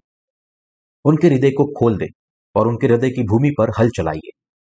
[1.04, 2.06] उनके हृदय को खोल दे
[2.54, 4.30] और उनके हृदय की भूमि पर हल चलाइए,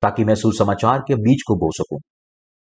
[0.03, 1.99] ताकि मैं सुसमाचार के बीज को बो सकूँ।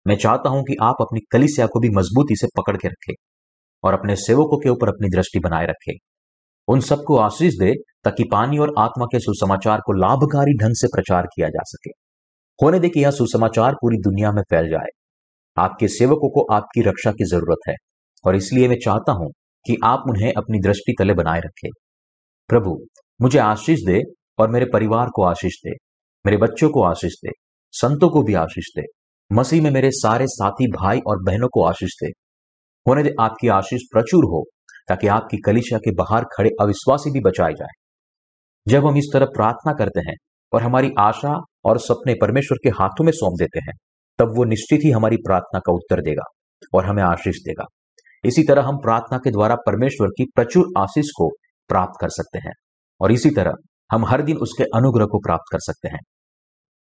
[0.08, 3.14] मैं चाहता हूँ कि आप अपनी कलिसिया को भी मजबूती से पकड़ के रखें
[3.84, 5.94] और अपने सेवकों के ऊपर अपनी दृष्टि बनाए रखें।
[6.68, 7.74] उन सबको आशीष दे,
[8.04, 11.90] ताकि पानी और आत्मा के सुसमाचार को लाभकारी ढंग से प्रचार किया जा सके।
[12.66, 14.99] होने दे कि यह सुसमाचार पूरी दुनिया में फैल जाए।
[15.60, 17.76] आपके सेवकों को आपकी रक्षा की ज़रूरत है
[18.26, 19.30] और इसलिए मैं चाहता हूँ
[19.66, 21.70] कि आप उन्हें अपनी दृष्टि तले बनाए रखें।
[22.50, 22.78] प्रभु,
[23.20, 24.02] मुझे आशीष दे
[24.40, 25.72] और मेरे परिवार को आशीष दे,
[26.26, 27.32] मेरे बच्चों को आशीष दे,
[27.74, 28.84] संतों को भी आशीष दे,
[29.32, 32.08] मसीह में मेरे सारे साथी भाई और बहनों को आशीष दे।
[32.86, 34.44] होने दे आपकी आशीष प्रचुर हो,
[34.88, 37.78] ताकि आपकी कलिशा के बाहर खड़े अविश्वासी भी बचाए जाए।
[38.68, 40.16] जब हम इस तरह प्रार्थना करते हैं
[40.52, 43.74] और हमारी आशा और सपने परमेश्वर के हाथों में सौंप देते हैं
[44.20, 46.24] तब वो निश्चित ही हमारी प्रार्थना का उत्तर देगा
[46.74, 47.66] और हमें आशीष देगा।
[48.26, 51.30] इसी तरह हम प्रार्थना के द्वारा परमेश्वर की प्रचुर आशीष को
[51.70, 52.54] प्राप्त कर सकते हैं
[53.02, 53.54] और इसी तरह
[53.92, 56.00] हम हर दिन उसके अनुग्रह को प्राप्त कर सकते हैं।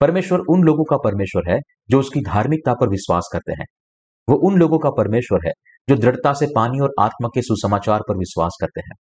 [0.01, 1.59] परमेश्वर उन लोगों का परमेश्वर है
[1.91, 3.67] जो उसकी धार्मिकता पर विश्वास करते हैं।
[4.29, 5.53] वो उन लोगों का परमेश्वर है
[5.89, 8.95] जो दृढ़ता से पानी और आत्मा के सुसमाचार पर विश्वास करते हैं।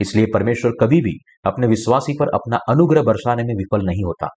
[0.00, 4.28] इसलिए परमेश्वर कभी भी अपने विश्वासी पर अपना अनुग्रह बरसाने में विफल नहीं होता।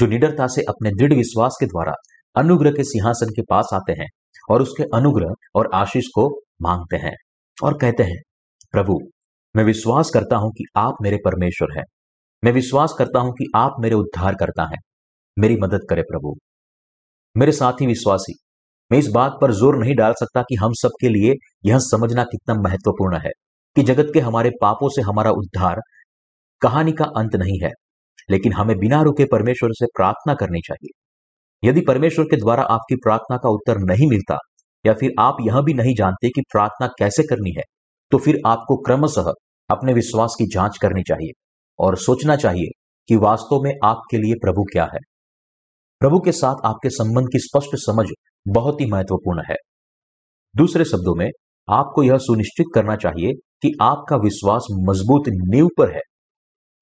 [0.00, 1.92] जो निडरता से अपने दृढ़ विश्वास के द्वारा
[2.36, 4.06] अनुग्रह के सिंहासन के पास आते हैं
[4.48, 6.28] और उसके अनुग्रह और आशीष को
[6.62, 7.14] मांगते हैं
[7.58, 8.20] और कहते हैं,
[8.74, 8.98] प्रभु,
[9.54, 11.84] मैं विश्वास करता हूँ कि आप मेरे परमेश्वर हैं।
[12.42, 14.78] मैं विश्वास करता हूँ कि आप मेरे उद्धार करता है।
[15.36, 16.34] मेरी मदद करे प्रभु।
[17.36, 18.34] मेरे साथी विश्वासी,
[18.90, 21.34] मैं इस बात पर ज़ोर नहीं डाल सकता कि हम सबके लिए
[21.66, 23.30] यह समझना कितना महत्वपूर्ण है
[23.76, 25.80] कि जगत के हमारे पापों से हमारा उद्धार
[26.62, 27.70] कहानी का अंत नहीं है,
[28.30, 30.98] लेकिन हमें बिना रुके परमेश्वर से प्रार्थना करनी चाहिए।
[31.62, 34.36] यदि परमेश्वर के द्वारा आपकी प्रार्थना का उत्तर नहीं मिलता,
[34.84, 37.62] या फिर आप यह भी नहीं जानते कि प्रार्थना कैसे करनी है
[38.12, 39.32] तो फिर आपको क्रमशः
[39.70, 41.30] अपने विश्वास की जाँच करनी चाहिए
[41.78, 42.70] और सोचना चाहिए
[43.08, 44.98] कि वास्तव में आपके लिए प्रभु क्या है।
[46.00, 48.06] प्रभु के साथ आपके संबंध की स्पष्ट समझ
[48.46, 49.56] बहुत ही महत्वपूर्ण है।
[50.54, 51.28] दूसरे शब्दों में,
[51.68, 56.00] आपको यह सुनिश्चित करना चाहिए कि आपका विश्वास मज़बूत नींव पर है।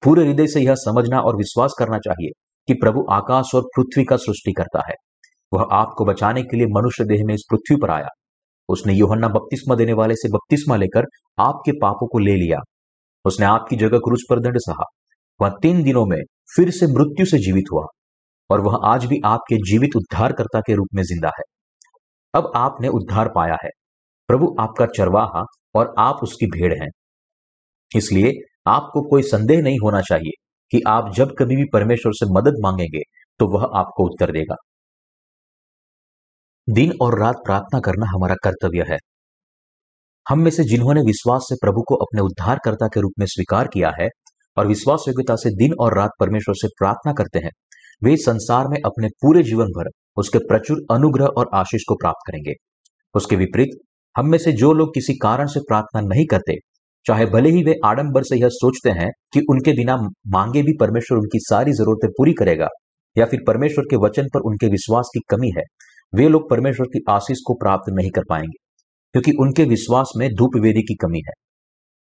[0.03, 2.31] पूरे हृदय से यह समझना और विश्वास करना चाहिए
[2.67, 4.93] कि प्रभु आकाश और पृथ्वी का सृष्टि करता है।
[5.53, 8.07] वह आपको बचाने के लिए मनुष्य देह में इस पृथ्वी पर आया।
[8.69, 11.05] उसने योहन्ना बपतिस्मा देने वाले से बपतिस्मा लेकर
[11.39, 12.59] आपके पापों को ले लिया।
[13.25, 14.85] उसने आपकी जगह क्रूज पर दंड सहा।
[15.41, 16.21] वह तीन दिनों में
[16.55, 17.85] फिर से मृत्यु से जीवित हुआ
[18.49, 21.43] और वह आज भी आपके जीवित उद्धारकर्ता के रूप में ज़िंदा है।
[22.33, 23.69] अब आपने उद्धार पाया है।
[24.27, 25.43] प्रभु आपका चरवाहा
[25.75, 26.89] और आप उसकी भेड़ हैं।
[27.95, 28.31] इसलिए
[28.67, 30.40] आपको कोई संदेह नहीं होना चाहिए।
[30.71, 33.01] कि आप जब कभी भी परमेश्वर से मदद मांगेंगे
[33.39, 34.55] तो वह आपको उत्तर देगा।
[36.67, 38.97] दिन और रात प्रार्थना करना हमारा कर्तव्य है।
[40.25, 43.91] हम में से जिन्होंने विश्वास से प्रभु को अपने उद्धारकर्ता के रूप में स्वीकार किया
[43.99, 44.07] है
[44.57, 47.51] और विश्वास योग्यता से दिन और रात परमेश्वर से प्रार्थना करते हैं,
[48.01, 52.53] वे संसार में अपने पूरे जीवन भर उसके प्रचुर अनुग्रह और आशीष को प्राप्त करेंगे।
[53.15, 53.77] उसके विपरीत,
[54.15, 56.53] हम में से जो लोग किसी कारण से प्रार्थना नहीं करते
[57.05, 59.95] चाहे भले ही वे आडंबर से यह सोचते हैं कि उनके बिना
[60.27, 62.67] मांगे भी परमेश्वर उनकी सारी जरूरतें पूरी करेगा,
[63.15, 65.63] या फिर परमेश्वर के वचन पर उनके विश्वास की कमी है,
[66.13, 68.57] वे लोग परमेश्वर की आशीष को प्राप्त नहीं कर पाएँगे,
[69.15, 71.33] क्योंकि उनके विश्वास में धूप वेदी की कमी है।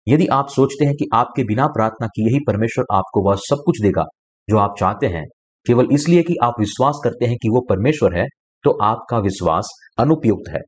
[0.07, 3.81] यदि आप सोचते हैं कि आपके बिना प्रार्थना किए ही परमेश्वर आपको वह सब कुछ
[3.81, 4.05] देगा,
[4.47, 5.23] जो आप चाहते हैं,
[5.65, 8.25] केवल इसलिए कि आप विश्वास करते हैं कि वो परमेश्वर है
[8.63, 9.69] तो आपका विश्वास
[9.99, 10.61] अनुपयुक्त है।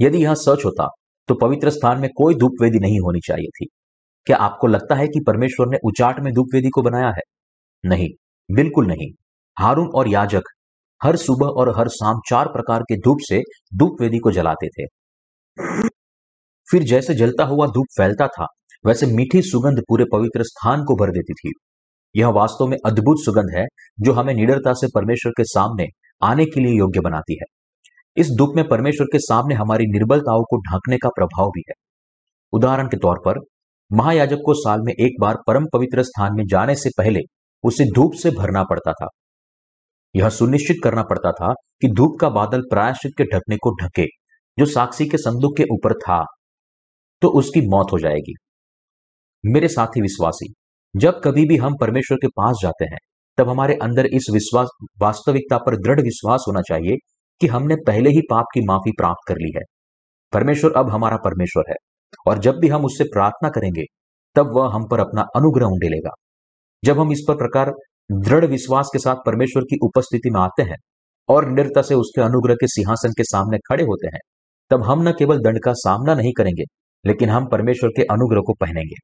[0.00, 0.88] यदि यह सच होता
[1.28, 3.66] तो पवित्र स्थान में कोई धूप वेदी नहीं होनी चाहिए थी।
[4.26, 7.22] क्या आपको लगता है कि परमेश्वर ने उचाट में धूप वेदी को बनाया है?
[7.84, 8.08] नहीं,
[8.54, 9.10] बिल्कुल नहीं।
[9.58, 10.42] हारून और याजक
[11.02, 13.42] हर सुबह और हर शाम चार प्रकार के धूप से
[13.74, 14.86] धूप वेदी को जलाते थे।
[16.70, 18.46] फिर जैसे जलता हुआ धूप फैलता था,
[18.86, 21.52] वैसे मीठी सुगंध पूरे पवित्र स्थान को भर देती थी।
[22.16, 23.64] यह वास्तव में अद्भुत सुगंध है,
[24.00, 25.86] जो हमें निडरता से परमेश्वर के सामने
[26.22, 27.63] आने के लिए योग्य बनाती है।
[28.16, 31.74] इस दुख में परमेश्वर के सामने हमारी निर्बलताओं को ढांकने का प्रभाव भी है।
[32.52, 33.40] उदाहरण के तौर पर,
[33.90, 37.20] महायाजक को साल में एक बार परम पवित्र स्थान में जाने से पहले
[37.64, 39.08] उसे धूप से भरना पड़ता था।
[40.14, 44.06] यह सुनिश्चित करना पड़ता था कि धूप का बादल प्रायश्चित के ढकने को ढके,
[44.58, 46.22] जो साक्षी के संदूक के ऊपर था
[47.22, 48.34] तो उसकी मौत हो जाएगी।
[49.44, 50.52] मेरे साथी विश्वासी,
[50.94, 52.98] जब कभी भी हम परमेश्वर के पास जाते हैं,
[53.38, 54.68] तब हमारे अंदर इस विश्वास,
[55.00, 56.96] वास्तविकता पर दृढ़ विश्वास होना चाहिए
[57.40, 59.62] कि हमने पहले ही पाप की माफ़ी प्राप्त कर ली है।
[60.32, 61.76] परमेश्वर अब हमारा परमेश्वर है,
[62.28, 63.84] और जब भी हम उससे प्रार्थना करेंगे,
[64.36, 66.10] तब वह हम पर अपना अनुग्रह उंडेलेगा
[66.84, 67.72] जब हम इस पर प्रकार
[68.12, 70.76] दृढ़ विश्वास के साथ परमेश्वर की उपस्थिति में आते हैं,
[71.28, 74.20] और निरता से उसके अनुग्रह के सिंहासन के सामने खड़े होते हैं,
[74.70, 76.62] तब हम न केवल दंड का सामना नहीं करेंगे,
[77.06, 78.96] लेकिन हम परमेश्वर के अनुग्रह को पहनेंगे।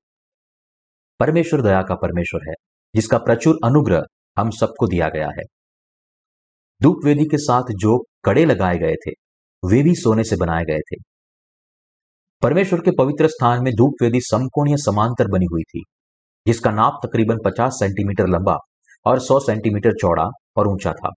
[1.21, 2.55] परमेश्वर दया का परमेश्वर है,
[2.95, 4.03] जिसका प्रचुर अनुग्रह
[4.39, 5.43] हम सबको दिया गया है।
[6.83, 9.11] धूप वेदी के साथ जो कड़े लगाए गए थे,
[9.71, 10.97] वे भी सोने से बनाए गए थे।
[12.43, 15.83] परमेश्वर के पवित्र स्थान में धूप वेदी समकोणीय समांतर बनी हुई थी,
[16.47, 18.57] जिसका नाप तकरीबन 50 सेंटीमीटर लंबा
[19.07, 20.25] और 100 सेंटीमीटर चौड़ा
[20.57, 21.11] और ऊँचा था,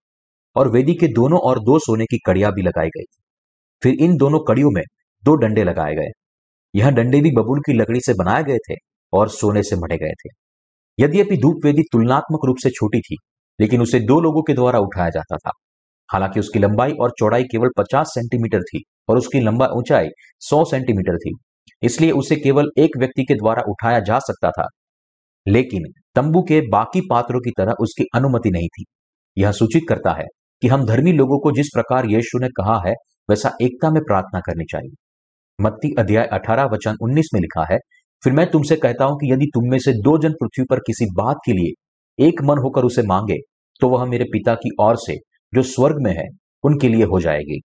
[0.56, 3.22] और वेदी के दोनों और दो सोने की कड़ियाँ भी लगाई गई थी।
[3.82, 4.82] फिर इन दोनों कड़ियों में
[5.24, 6.08] दो डंडे लगाए गए।
[6.74, 8.74] यह डंडे भी बबूल की लकड़ी से बनाए गए थे
[9.12, 10.28] और सोने से मढ़े गए थे।
[11.04, 13.16] यद्यपि धूप वेदी तुलनात्मक रूप से छोटी थी
[13.58, 15.50] लेकिन उसे दो लोगों के द्वारा उठाया जाता था।
[16.08, 20.08] हालाँकि उसकी लंबाई और चौड़ाई केवल 50 सेंटीमीटर थी और उसकी लंबा ऊंचाई
[20.40, 21.32] 100 सेंटीमीटर थी,
[21.82, 24.66] इसलिए उसे केवल एक व्यक्ति के द्वारा उठाया जा सकता था।
[25.46, 25.82] लेकिन
[26.14, 28.84] तंबू के बाकी पात्रों की तरह उसकी अनुमति नहीं थी।
[29.36, 30.24] यह सूचित करता है
[30.62, 32.92] कि हम धर्मी लोगों को जिस प्रकार यीशु ने कहा है,
[33.28, 34.94] वैसा एकता में प्रार्थना करनी चाहिए।
[35.58, 37.78] मत्ती अध्याय 18 वचन 19 में लिखा है,
[38.22, 41.06] फिर मैं तुमसे कहता हूँ कि यदि तुम में से दो जन पृथ्वी पर किसी
[41.14, 41.72] बात के लिए
[42.18, 43.36] एक मन होकर उसे मांगे
[43.80, 45.16] तो वह मेरे पिता की ओर से,
[45.54, 46.24] जो स्वर्ग में है,
[46.64, 47.60] उनके लिए हो जाएगी।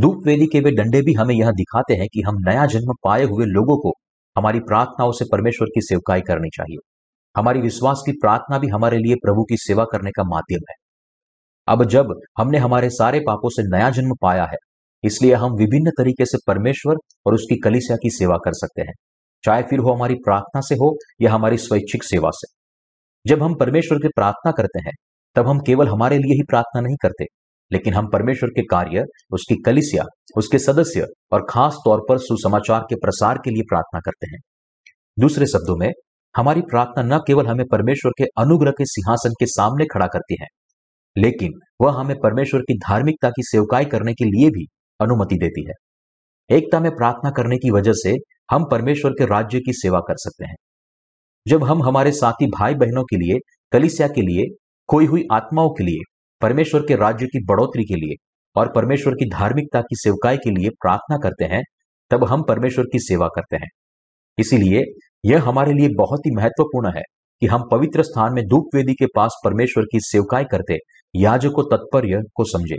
[0.00, 3.24] धूप वेदी के वे डंडे भी हमें यह दिखाते हैं कि हम नया जन्म पाए
[3.24, 3.92] हुए लोगों को,
[4.36, 6.76] हमारी प्रार्थनाओं से परमेश्वर की सेवकाई करनी चाहिए।
[7.36, 10.74] हमारी विश्वास की प्रार्थना भी हमारे लिए प्रभु की सेवा करने का माध्यम है।
[11.68, 14.56] अब जब हमने हमारे सारे पापों से नया जन्म पाया है,
[15.04, 16.96] इसलिए हम विभिन्न तरीके से परमेश्वर
[17.26, 18.94] और उसकी कलिसिया की सेवा कर सकते हैं।
[19.44, 22.59] चाहे फिर वो हमारी प्रार्थना से हो या हमारी स्वैच्छिक सेवा से।
[23.26, 24.92] जब हम परमेश्वर की प्रार्थना करते हैं,
[25.36, 27.24] तब हम केवल हमारे लिए ही प्रार्थना नहीं करते,
[27.70, 30.04] लेकिन हम परमेश्वर के कार्य, उसकी कलिसिया,
[30.36, 34.38] उसके सदस्य और खास तौर पर सुसमाचार के प्रसार के लिए प्रार्थना करते हैं।
[35.18, 35.90] दूसरे शब्दों में,
[36.36, 40.46] हमारी प्रार्थना न केवल हमें परमेश्वर के अनुग्रह के सिंहासन के सामने खड़ा करती है,
[41.16, 44.66] लेकिन वह हमें परमेश्वर की धार्मिकता की सेवकाई करने के लिए भी
[45.00, 45.74] अनुमति देती है।
[46.50, 48.14] एकता में प्रार्थना करने की वजह से
[48.50, 50.54] हम परमेश्वर के राज्य की सेवा कर सकते हैं।
[51.48, 53.38] जब हम हमारे साथी भाई बहनों के लिए,
[53.72, 54.54] कलिसिया के लिए,
[54.88, 58.14] खोई हुई आत्माओं के लिए, परमेश्वर के राज्य की बढ़ोतरी के लिए
[58.60, 61.62] और परमेश्वर की धार्मिकता की सेवकाई के लिए प्रार्थना करते हैं,
[62.10, 63.68] तब हम परमेश्वर की सेवा करते हैं।
[64.38, 64.84] इसीलिए,
[65.24, 67.02] यह हमारे लिए बहुत ही महत्वपूर्ण है
[67.40, 70.78] कि हम पवित्र स्थान में धूप वेदी के पास परमेश्वर की सेवकाई करते,
[71.16, 72.76] याजकों तत्पर्य को समझे।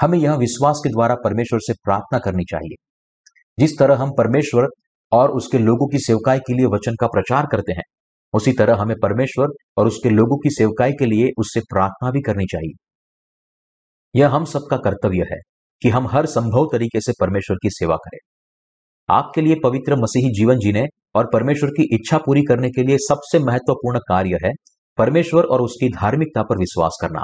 [0.00, 2.84] हमें यह विश्वास के द्वारा परमेश्वर से प्रार्थना करनी चाहिए।
[3.58, 4.68] जिस तरह हम परमेश्वर
[5.12, 7.82] और उसके लोगों की सेवकाई के लिए वचन का प्रचार करते हैं।
[8.34, 12.44] उसी तरह हमें परमेश्वर और उसके लोगों की सेवकाई के लिए उससे प्रार्थना भी करनी
[12.44, 12.72] चाहिए।
[14.14, 15.38] यह हम सबका कर्तव्य है
[15.82, 18.18] कि हम हर संभव तरीके से परमेश्वर की सेवा करें।
[19.08, 23.38] आपके लिए पवित्र मसीही जीवन जीने और परमेश्वर की इच्छा पूरी करने के लिए सबसे
[23.38, 24.52] महत्वपूर्ण कार्य है
[24.98, 27.22] परमेश्वर और उसकी धार्मिकता पर विश्वास करना।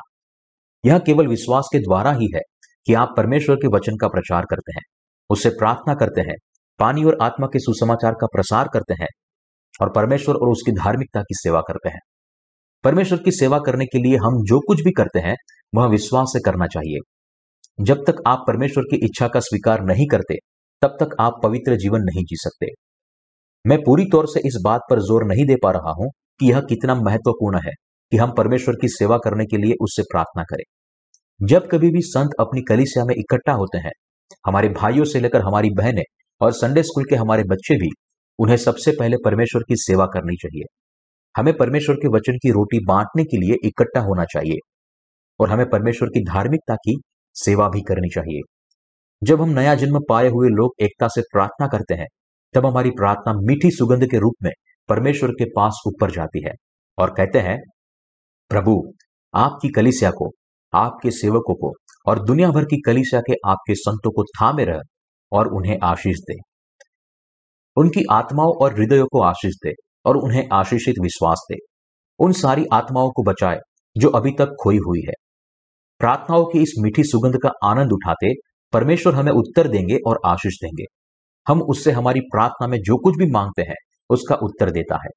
[0.84, 2.40] यह केवल विश्वास के द्वारा ही है
[2.86, 4.82] कि आप परमेश्वर के वचन का प्रचार करते हैं,
[5.30, 6.36] उससे प्रार्थना करते हैं
[6.80, 9.08] पानी और आत्मा के सुसमाचार का प्रसार करते हैं
[9.80, 12.00] और परमेश्वर और उसकी धार्मिकता की सेवा करते हैं।
[12.84, 15.34] परमेश्वर की सेवा करने के लिए हम जो कुछ भी करते हैं,
[15.74, 16.98] वह विश्वास से करना चाहिए।
[17.84, 20.34] जब तक आप परमेश्वर की इच्छा का स्वीकार नहीं करते,
[20.82, 22.66] तब तक आप पवित्र जीवन नहीं जी सकते।
[23.66, 26.60] मैं पूरी तौर से इस बात पर ज़ोर नहीं दे पा रहा हूँ कि यह
[26.60, 27.72] कितना महत्वपूर्ण है
[28.12, 30.64] कि हम परमेश्वर की सेवा करने के लिए उससे प्रार्थना करें।
[31.40, 33.92] जब कभी भी संत अपनी कलिसिया में इकट्ठा होते हैं,
[34.46, 36.02] हमारे भाइयों से लेकर हमारी बहनें
[36.40, 37.90] और संडे स्कूल के हमारे बच्चे भी,
[38.38, 40.76] उन्हें सबसे पहले परमेश्वर की सेवा करनी चाहिए।
[41.36, 44.56] हमें परमेश्वर के वचन की रोटी बांटने के लिए इकट्ठा होना चाहिए
[45.40, 47.00] और हमें परमेश्वर की धार्मिकता की
[47.34, 48.40] सेवा भी करनी चाहिए।
[49.22, 52.06] जब हम नया जन्म पाए हुए लोग एकता से प्रार्थना करते हैं,
[52.54, 54.50] तब हमारी प्रार्थना मीठी सुगंध के रूप में
[54.88, 56.52] परमेश्वर के पास ऊपर जाती है
[56.98, 57.58] और कहते हैं,
[58.48, 58.92] प्रभु,
[59.34, 60.30] आपकी कलिसिया को,
[60.74, 61.72] आपके सेवकों को
[62.06, 64.80] और दुनिया भर की कलिसिया के आपके संतों को थामे रह
[65.32, 66.34] और उन्हें आशीष दे।
[67.76, 69.72] उनकी आत्माओं और हृदयों को आशीष दे
[70.04, 71.56] और उन्हें आशीषित विश्वास दे।
[72.18, 73.58] उन सारी आत्माओं को बचाए
[73.96, 75.12] जो अभी तक खोई हुई है।
[75.98, 78.32] प्रार्थनाओं की इस मीठी सुगंध का आनंद उठाते
[78.72, 80.84] परमेश्वर हमें उत्तर देंगे और आशीष देंगे।
[81.48, 83.76] हम उससे हमारी प्रार्थना में जो कुछ भी मांगते हैं,
[84.10, 85.10] उसका उत्तर देता है।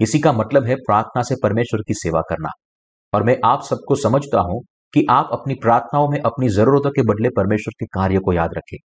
[0.00, 2.48] इसी का मतलब है प्रार्थना से परमेश्वर की सेवा करना।
[3.14, 4.62] और मैं आप सबको समझता हूँ
[4.94, 8.78] कि आप अपनी प्रार्थनाओं में अपनी जरूरतों के बदले परमेश्वर के कार्य को याद रखें।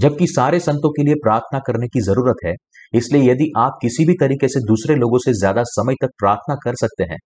[0.00, 2.54] जबकि सारे संतों के लिए प्रार्थना करने की ज़रूरत है,
[2.94, 6.74] इसलिए यदि आप किसी भी तरीके से दूसरे लोगों से ज़्यादा समय तक प्रार्थना कर
[6.74, 7.18] सकते हैं,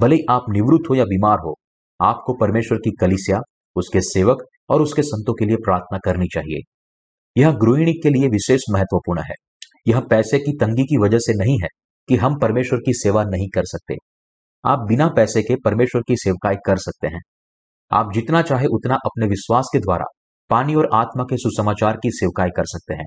[0.00, 1.54] भले आप निवृत्त हो या बीमार हो,
[2.00, 3.40] आपको परमेश्वर की कलिसिया,
[3.76, 6.60] उसके सेवक और उसके संतों के लिए प्रार्थना करनी चाहिए।
[7.36, 9.34] यह गृहिणी के लिए विशेष महत्वपूर्ण है।
[9.88, 11.68] यह पैसे की तंगी की वजह से नहीं है
[12.08, 13.94] कि हम परमेश्वर की सेवा नहीं कर सकते।
[14.64, 17.20] आप बिना पैसे के परमेश्वर की सेवकाई कर सकते हैं।
[17.90, 20.04] आप जितना चाहे उतना अपने विश्वास के द्वारा
[20.50, 23.06] पानी और आत्मा के सुसमाचार की सेवकाई कर सकते हैं।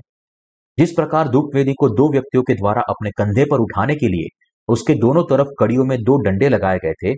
[0.78, 4.28] जिस प्रकार धूप वेदी को दो व्यक्तियों के द्वारा अपने कंधे पर उठाने के लिए
[4.68, 7.14] उसके दोनों तरफ़ कड़ियों में दो डंडे लगाए गए थे,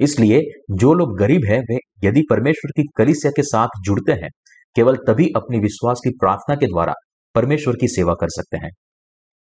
[0.00, 0.40] इसलिए
[0.70, 4.28] जो लोग गरीब हैं, वे यदि परमेश्वर की कलिसिया के साथ जुड़ते हैं,
[4.76, 6.92] केवल तभी अपनी विश्वास की प्रार्थना के द्वारा
[7.34, 8.70] परमेश्वर की सेवा कर सकते हैं।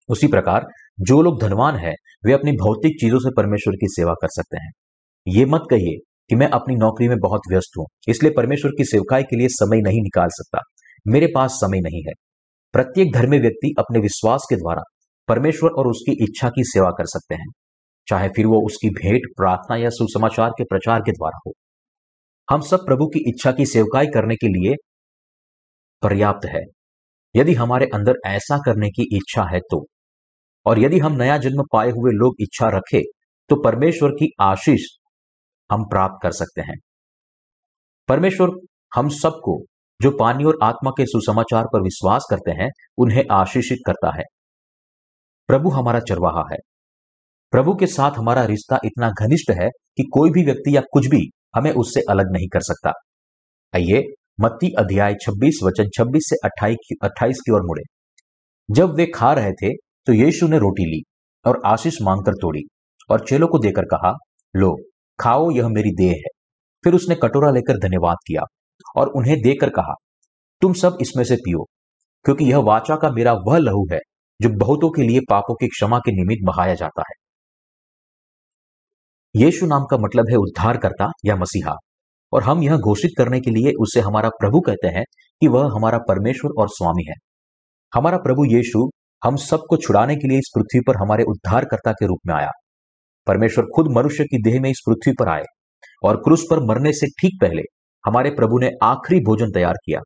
[0.10, 0.66] उसी प्रकार
[1.00, 1.94] जो लोग धनवान हैं,
[2.26, 4.72] वे अपनी भौतिक चीज़ों से परमेश्वर की सेवा कर सकते हैं।
[5.28, 5.98] ये मत कहिए
[6.30, 9.82] कि मैं अपनी नौकरी में बहुत व्यस्त हूँ, इसलिए परमेश्वर की सेवकाई के लिए समय
[9.82, 10.60] नहीं निकाल सकता।
[11.06, 12.14] मेरे पास समय नहीं है।
[12.74, 14.82] प्रत्येक धर्मी व्यक्ति अपने विश्वास के द्वारा
[15.28, 17.48] परमेश्वर और उसकी इच्छा की सेवा कर सकते हैं,
[18.08, 21.54] चाहे फिर वो उसकी भेंट, प्रार्थना या सुसमाचार के प्रचार के द्वारा हो।
[22.48, 24.76] हम सब प्रभु की इच्छा की सेवकाई करने के लिए
[26.04, 26.62] पर्याप्त है।
[27.36, 29.86] यदि हमारे अंदर ऐसा करने की इच्छा है तो।
[30.66, 33.02] और यदि हम नया जन्म पाए हुए लोग इच्छा रखें
[33.50, 34.86] तो परमेश्वर की आशीष
[35.72, 36.76] हम प्राप्त कर सकते हैं।
[38.08, 38.50] परमेश्वर
[38.96, 39.64] हम सबको,
[40.02, 44.24] जो पानी और आत्मा के सुसमाचार पर विश्वास करते हैं, उन्हें आशीषित करता है।
[45.48, 46.58] प्रभु हमारा चरवाहा है।
[47.52, 51.30] प्रभु के साथ हमारा रिश्ता इतना घनिष्ठ है कि कोई भी व्यक्ति या कुछ भी
[51.56, 52.90] हमें उससे अलग नहीं कर सकता।
[53.76, 54.04] आइए,
[54.42, 57.84] मत्ती अध्याय 26 वचन 26 से 28 28 की ओर मुड़े।
[58.72, 59.74] जब वे खा रहे थे
[60.08, 61.02] तो यीशु ने रोटी ली
[61.46, 62.62] और आशीष मांगकर तोड़ी
[63.10, 64.14] और चेलों को देकर कहा,
[64.56, 64.76] लो
[65.20, 66.30] खाओ, यह मेरी देह है।
[66.84, 68.42] फिर उसने कटोरा लेकर धन्यवाद किया
[68.96, 69.94] और उन्हें देकर कहा,
[70.62, 71.66] तुम सब इसमें से पियो,
[72.26, 74.00] क्योंकि यह वाचा का मेरा वह लहू है,
[74.40, 77.16] जो बहुतों के लिए पापों की क्षमा के निमित्त बहाया जाता है।
[79.36, 81.74] यीशु नाम का मतलब है उद्धारकर्ता या मसीहा,
[82.34, 85.04] और हम यह घोषित करने के लिए उसे हमारा प्रभु कहते हैं
[85.42, 87.16] कि वह हमारा परमेश्वर और स्वामी है।
[87.94, 88.90] हमारा प्रभु यीशु
[89.22, 92.50] हम सबको छुड़ाने के लिए इस पृथ्वी पर हमारे उद्धारकर्ता के रूप में आया।
[93.28, 95.44] परमेश्वर खुद मनुष्य की देह में इस पृथ्वी पर आए
[96.04, 97.62] और क्रूस पर मरने से ठीक पहले
[98.04, 100.00] हमारे प्रभु ने आखिरी भोजन तैयार किया।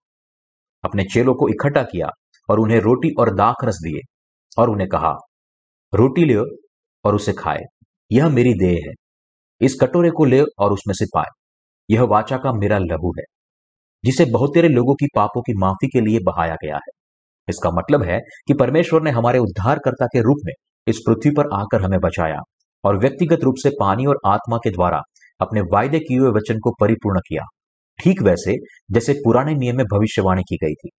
[0.84, 2.10] अपने चेलों को इकट्ठा किया
[2.50, 4.00] और उन्हें रोटी और दाख रस दिए
[4.58, 5.12] और उन्हें कहा,
[5.94, 6.46] रोटी लियो
[7.06, 7.64] और उसे खाए।
[8.12, 8.94] यह मेरी देह है।
[9.62, 11.32] इस कटोरे को ले और उसमें से पाए।
[11.90, 13.24] यह वाचा का मेरा लहू है,
[14.04, 16.92] जिसे बहुत तेरे लोगों की पापों की माफ़ी के लिए बहाया गया है।
[17.48, 20.54] इसका मतलब है कि परमेश्वर ने हमारे उद्धारकर्ता के रूप में
[20.88, 22.40] इस पृथ्वी पर आकर हमें बचाया।
[22.84, 25.02] और व्यक्तिगत रूप से पानी और आत्मा के द्वारा
[25.42, 27.44] अपने वायदे किए हुए वचन को परिपूर्ण किया।
[28.00, 28.56] ठीक वैसे
[28.92, 30.90] जैसे पुराने नियम में भविष्यवाणी की गई थी।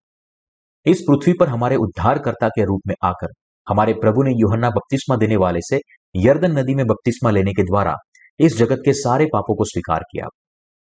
[0.85, 3.27] इस पृथ्वी पर हमारे उद्धारकर्ता के रूप में आकर,
[3.67, 5.79] हमारे प्रभु ने योहन्ना बपतिस्मा देने वाले से
[6.15, 7.95] यर्दन नदी में बपतिस्मा लेने के द्वारा
[8.39, 10.25] इस जगत के सारे पापों को स्वीकार किया।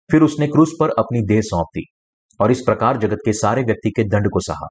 [0.10, 1.84] फिर उसने क्रूस पर अपनी देह सौंप दी
[2.39, 4.67] और इस प्रकार जगत के सारे व्यक्ति के दंड को सहा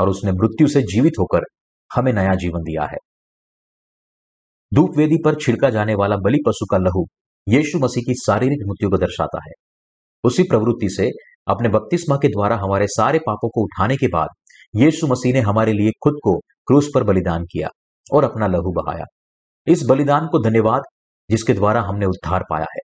[0.00, 1.44] और उसने मृत्यु से जीवित होकर
[1.90, 2.96] हमें नया जीवन दिया है।
[4.74, 7.04] धूप वेदी पर छिड़का जाने वाला बलि पशु का लहू
[7.46, 9.52] यीशु मसीह की शारीरिक मृत्यु को दर्शाता है।
[10.24, 11.08] उसी प्रवृत्ति से
[11.48, 14.28] अपने बपतिस्मा के द्वारा हमारे सारे पापों को उठाने के बाद
[14.76, 17.68] यीशु मसीह ने हमारे लिए खुद को क्रूस पर बलिदान किया
[18.12, 19.04] और अपना लहू बहाया।
[19.66, 20.82] इस बलिदान को धन्यवाद
[21.30, 22.80] जिसके द्वारा हमने उद्धार पाया है।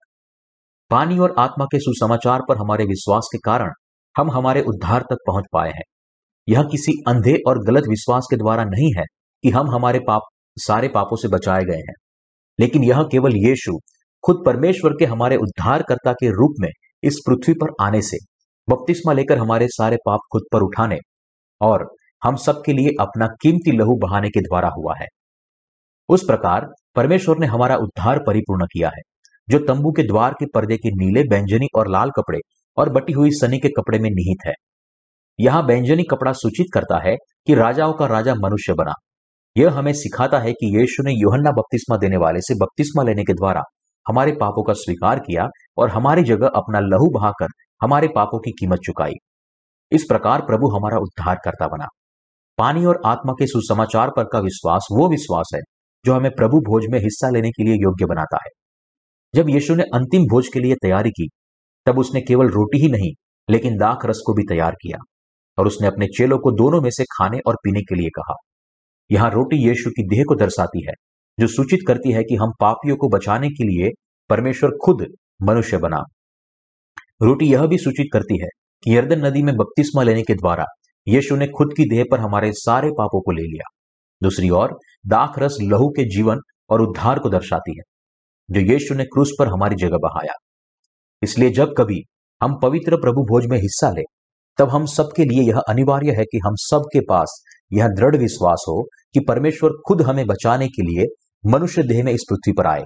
[0.91, 3.73] पानी और आत्मा के सुसमाचार पर हमारे विश्वास के कारण
[4.19, 5.85] हम हमारे उद्धार तक पहुँच पाए हैं।
[6.49, 9.05] यह किसी अंधे और गलत विश्वास के द्वारा नहीं है
[9.45, 10.23] कि हम हमारे पाप
[10.59, 11.95] सारे पापों से बचाए गए हैं।
[12.61, 13.73] लेकिन यह केवल यीशु,
[14.25, 16.69] खुद परमेश्वर के हमारे उद्धारकर्ता के रूप में
[17.03, 18.17] इस पृथ्वी पर आने से,
[18.71, 20.97] बपतिस्मा लेकर हमारे सारे पाप खुद पर उठाने
[21.61, 21.91] और
[22.25, 25.07] हम सबके लिए अपना कीमती लहू बहाने के द्वारा हुआ है।
[26.09, 26.67] उस प्रकार
[26.97, 29.03] परमेश्वर ने हमारा उद्धार परिपूर्ण किया है,
[29.51, 32.39] जो तंबू के द्वार के पर्दे के नीले बैंजनी और लाल कपड़े
[32.77, 34.55] और बटी हुई सनी के कपड़े में निहित है।
[35.41, 37.17] यहाँ बैंजनी कपड़ा सूचित करता है
[37.47, 38.93] कि राजाओं का राजा मनुष्य बना।
[39.59, 43.33] यह हमें सिखाता है कि यीशु ने योहन्ना बपतिस्मा देने वाले से बपतिस्मा लेने के
[43.33, 43.63] द्वारा
[44.09, 45.47] हमारे पापों का स्वीकार किया
[45.79, 47.47] और हमारी जगह अपना लहू बहाकर
[47.83, 49.13] हमारे पापों की कीमत चुकाई।
[49.93, 51.87] इस प्रकार प्रभु हमारा उद्धार करता बना।
[52.59, 55.61] पानी और आत्मा के सुसमाचार पर का विश्वास वो विश्वास है
[56.05, 58.51] जो हमें प्रभु भोज में हिस्सा लेने के लिए योग्य बनाता है।
[59.35, 61.29] जब यीशु ने अंतिम भोज के लिए तैयारी की,
[61.87, 63.13] तब उसने केवल रोटी ही नहीं,
[63.51, 64.99] लेकिन दाख रस को भी तैयार किया
[65.59, 68.35] और उसने अपने चेलों को दोनों में से खाने और पीने के लिए कहा।
[69.11, 70.93] यहाँ रोटी यीशु की देह को दर्शाती है,
[71.39, 73.91] जो सूचित करती है कि हम पापियों को बचाने के लिए
[74.31, 75.07] परमेश्वर खुद
[75.43, 76.03] मनुष्य बना।
[77.23, 78.49] रोटी यह भी सूचित करती है
[78.83, 80.65] कि यर्दन नदी में बपतिस्मा लेने के द्वारा
[81.07, 83.69] यीशु ने खुद की देह पर हमारे सारे पापों को ले लिया।
[84.23, 86.41] दूसरी ओर, दाख रस लहू के जीवन
[86.71, 87.83] और उद्धार को दर्शाती है,
[88.49, 90.33] जो यीशु ने क्रूस पर हमारी जगह बहाया।
[91.23, 92.01] इसलिए जब कभी
[92.41, 94.03] हम पवित्र प्रभु भोज में हिस्सा ले,
[94.59, 97.43] तब हम सबके लिए यह अनिवार्य है कि हम सबके पास
[97.73, 98.83] यह दृढ़ विश्वास हो
[99.15, 101.07] कि परमेश्वर खुद हमें बचाने के लिए
[101.45, 102.83] मनुष्य देह में इस पृथ्वी पर आए।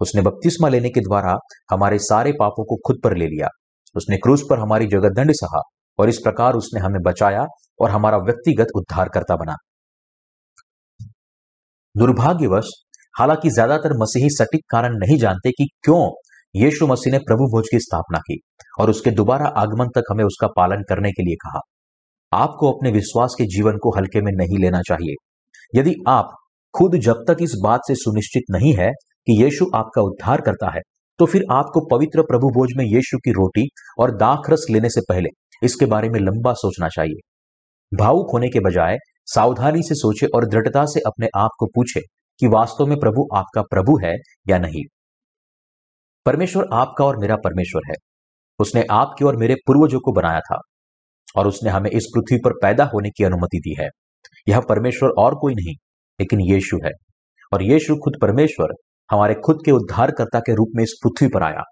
[0.00, 1.36] उसने बपतिस्मा लेने के द्वारा
[1.70, 3.48] हमारे सारे पापों को खुद पर ले लिया।
[3.96, 5.60] उसने क्रूस पर हमारी जगह दंड सहा
[5.98, 7.46] और इस प्रकार उसने हमें बचाया
[7.80, 9.54] और हमारा व्यक्तिगत उद्धारकर्ता बना।
[11.94, 12.70] दुर्भाग्यवश,
[13.14, 16.00] हालाँकि ज़्यादातर मसीही सटीक कारण नहीं जानते कि क्यों
[16.54, 18.38] यीशु मसीह ने प्रभु भोज की स्थापना की
[18.80, 21.60] और उसके दोबारा आगमन तक हमें उसका पालन करने के लिए कहा।
[22.32, 25.14] आपको अपने विश्वास के जीवन को हल्के में नहीं लेना चाहिए।
[25.74, 26.30] यदि आप
[26.74, 28.90] खुद जब तक इस बात से सुनिश्चित नहीं है
[29.26, 30.80] कि यीशु आपका उद्धार करता है
[31.18, 33.68] तो फिर आपको पवित्र प्रभु भोज में यीशु की रोटी
[34.00, 35.28] और दाख रस लेने से पहले
[35.64, 37.20] इसके बारे में लंबा सोचना चाहिए।
[37.92, 42.00] भावुक होने के बजाय सावधानी से सोचे और दृढ़ता से अपने आप को पूछे
[42.40, 44.14] कि वास्तव में प्रभु आपका प्रभु है
[44.48, 44.84] या नहीं।
[46.26, 47.94] परमेश्वर आपका और मेरा परमेश्वर है।
[48.58, 50.60] उसने आपके और मेरे पूर्वजों को बनाया था
[51.36, 53.88] और उसने हमें इस पृथ्वी पर पैदा होने की अनुमति दी है।
[54.48, 55.74] यह परमेश्वर और कोई नहीं,
[56.20, 56.90] लेकिन यीशु है।
[57.52, 58.68] और यीशु खुद परमेश्वर
[59.10, 61.62] हमारे खुद के उद्धारकर्ता के रूप में इस पृथ्वी पर आया।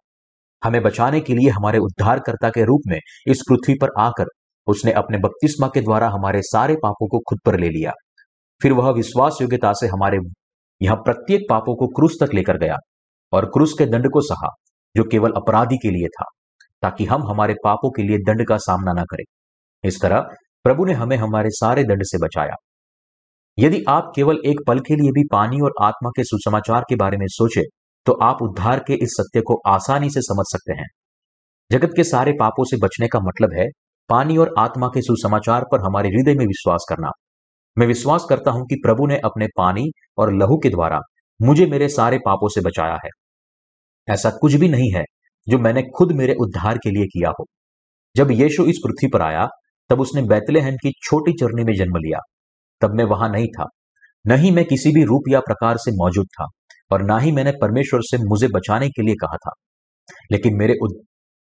[0.65, 4.25] हमें बचाने के लिए हमारे उद्धारकर्ता के रूप में इस पृथ्वी पर आकर
[4.67, 7.93] उसने अपने बपतिस्मा के द्वारा हमारे सारे पापों को खुद पर ले लिया।
[8.63, 10.19] फिर वह विश्वास योग्यता से हमारे
[10.83, 12.77] यहाँ प्रत्येक पापों को क्रूस तक लेकर गया
[13.33, 14.49] और क्रूस के दंड को सहा,
[14.97, 16.25] जो केवल अपराधी के लिए था,
[16.83, 19.25] ताकि हम हमारे पापों के लिए दंड का सामना न करें।
[19.85, 20.27] इस तरह
[20.65, 22.55] प्रभु ने हमें हमारे सारे दंड से बचाया।
[23.59, 27.17] यदि आप केवल एक पल के लिए भी पानी और आत्मा के सुसमाचार के बारे
[27.17, 27.63] में सोचे
[28.07, 30.87] तो आप उद्धार के इस सत्य को आसानी से समझ सकते हैं।
[31.71, 33.67] जगत के सारे पापों से बचने का मतलब है
[34.11, 37.11] पानी और आत्मा के सुसमाचार पर हमारे हृदय में विश्वास करना।
[37.77, 39.87] मैं विश्वास करता हूँ कि प्रभु ने अपने पानी
[40.19, 40.99] और लहू के द्वारा
[41.41, 43.11] मुझे मेरे सारे पापों से बचाया है।
[44.09, 45.05] ऐसा कुछ भी नहीं है
[45.47, 47.45] जो मैंने खुद मेरे उद्धार के लिए किया हो।
[48.17, 49.47] जब यीशु इस पृथ्वी पर आया
[49.91, 52.19] तब उसने बैतलेहन की छोटी चरनी में जन्म लिया।
[52.83, 53.67] तब मैं वहाँ नहीं था।
[54.25, 56.47] न ही मैं किसी भी रूप या प्रकार से मौजूद था,
[56.91, 59.53] और ना ही मैंने परमेश्वर से मुझे बचाने के लिए कहा था।
[60.33, 60.75] लेकिन मेरे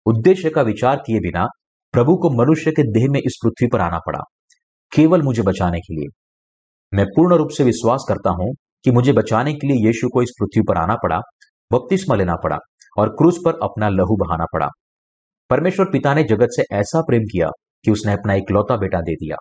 [0.07, 1.47] उद्देश्य का विचार किए बिना
[1.95, 4.19] प्रभु को मनुष्य के देह में इस पृथ्वी पर आना पड़ा,
[4.93, 6.09] केवल मुझे बचाने के लिए।
[6.93, 8.53] मैं पूर्ण रूप से विश्वास करता हूँ
[8.85, 11.19] कि मुझे बचाने के लिए यीशु को इस पृथ्वी पर आना पड़ा,
[11.71, 12.59] बपतिस्मा लेना पड़ा,
[12.99, 14.69] और क्रूस पर अपना लहू बहाना पड़ा।
[15.51, 17.49] परमेश्वर पिता ने जगत से ऐसा प्रेम किया
[17.85, 19.37] कि उसने अपना इकलौता बेटा दे दिया।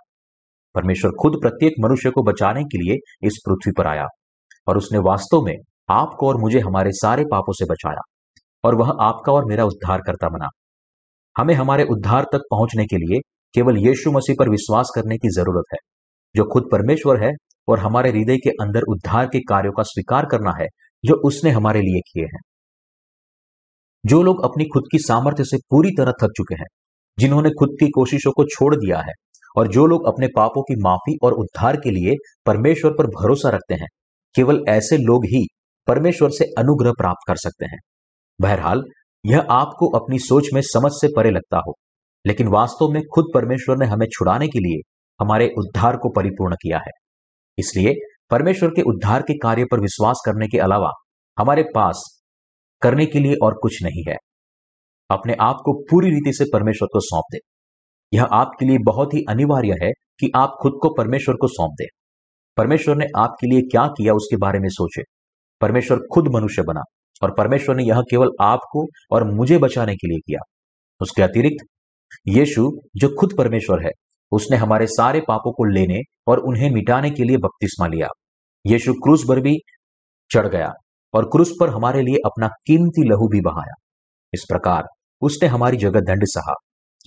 [0.75, 4.05] परमेश्वर खुद प्रत्येक मनुष्य को बचाने के लिए इस पृथ्वी पर आया
[4.67, 5.55] और उसने वास्तव में
[5.89, 8.01] आपको और मुझे हमारे सारे पापों से बचाया
[8.63, 10.47] और वह आपका और मेरा उद्धार करता बना।
[11.35, 13.19] हमें हमारे उद्धार तक पहुँचने के लिए
[13.55, 15.77] केवल यीशु मसीह पर विश्वास करने की ज़रूरत है,
[16.35, 17.31] जो खुद परमेश्वर है
[17.67, 20.67] और हमारे हृदय के अंदर उद्धार के कार्यों का स्वीकार करना है,
[21.03, 22.39] जो उसने हमारे लिए किए हैं।
[24.05, 26.67] जो लोग अपनी खुद की सामर्थ्य से पूरी तरह थक चुके हैं
[27.19, 29.13] जिन्होंने खुद की कोशिशों को छोड़ दिया है
[29.55, 32.15] और जो लोग अपने पापों की माफ़ी और उद्धार के लिए
[32.45, 33.87] परमेश्वर पर भरोसा रखते हैं,
[34.35, 35.45] केवल ऐसे लोग ही
[35.87, 37.79] परमेश्वर से अनुग्रह प्राप्त कर सकते हैं।
[38.39, 38.83] बहरहाल,
[39.25, 41.73] यह आपको अपनी सोच में समझ से परे लगता हो,
[42.25, 44.81] लेकिन वास्तव में खुद परमेश्वर ने हमें छुड़ाने के लिए
[45.19, 46.91] हमारे उद्धार को परिपूर्ण किया है।
[47.57, 47.93] इसलिए
[48.29, 50.91] परमेश्वर के उद्धार के कार्य पर विश्वास करने के अलावा
[51.37, 52.03] हमारे पास
[52.81, 54.15] करने के लिए और कुछ नहीं है।
[55.11, 57.37] अपने आप को पूरी रीति से परमेश्वर को सौंप दे।
[58.13, 61.85] यह आपके लिए बहुत ही अनिवार्य है कि आप खुद को परमेश्वर को सौंप दे।
[62.57, 65.01] परमेश्वर ने आपके लिए क्या किया उसके बारे में सोचे।
[65.61, 66.81] परमेश्वर खुद मनुष्य बना
[67.23, 70.39] और परमेश्वर ने यह केवल आपको और मुझे बचाने के लिए किया।
[71.01, 71.65] उसके अतिरिक्त,
[72.27, 73.91] यीशु, जो खुद परमेश्वर है,
[74.31, 78.07] उसने हमारे सारे पापों को लेने और उन्हें मिटाने के लिए बपतिस्मा लिया।
[78.65, 79.57] यीशु क्रूस पर भी
[80.31, 80.71] चढ़ गया
[81.13, 83.73] और क्रूस पर हमारे लिए अपना कीमती लहू भी बहाया।
[84.33, 84.83] इस प्रकार
[85.21, 86.53] उसने हमारी जगह दंड सहा।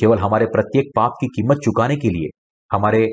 [0.01, 2.29] केवल हमारे प्रत्येक पाप की कीमत चुकाने के लिए,
[2.73, 3.09] हमारे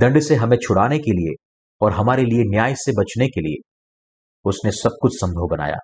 [0.00, 1.34] दंड से हमें छुड़ाने के लिए
[1.80, 3.68] और हमारे लिए न्याय से बचने के लिए
[4.44, 5.76] उसने सब कुछ संभव बनाया।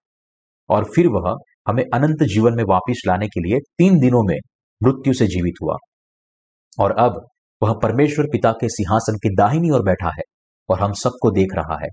[0.68, 1.36] और फिर वह
[1.68, 4.36] हमें अनंत जीवन में वापिस लाने के लिए तीन दिनों में
[4.82, 5.76] मृत्यु से जीवित हुआ।
[6.80, 7.26] और अब
[7.62, 10.22] वह परमेश्वर पिता के सिंहासन के दाहिनी ओर बैठा है
[10.68, 11.88] और हम सबको देख रहा है।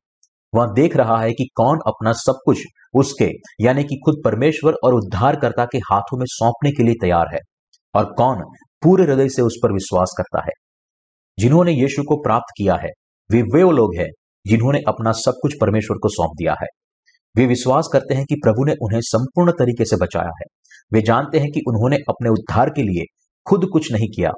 [0.56, 2.60] वह देख रहा है कि कौन अपना सब कुछ
[2.93, 3.32] उसके,
[3.62, 7.39] यानी कि खुद परमेश्वर और उद्धारकर्ता के हाथों में सौंपने के लिए तैयार है
[7.96, 8.41] और कौन
[8.84, 10.52] पूरे हृदय से उस पर विश्वास करता है।
[11.39, 12.89] जिन्होंने यीशु को प्राप्त किया है,
[13.32, 14.08] वे वे लोग हैं
[14.48, 16.68] जिन्होंने अपना सब कुछ परमेश्वर को सौंप दिया है।
[17.38, 20.46] वे विश्वास करते हैं कि प्रभु ने उन्हें संपूर्ण तरीके से बचाया है।
[20.93, 23.04] वे जानते हैं कि उन्होंने अपने उद्धार के लिए
[23.46, 24.30] खुद कुछ नहीं किया।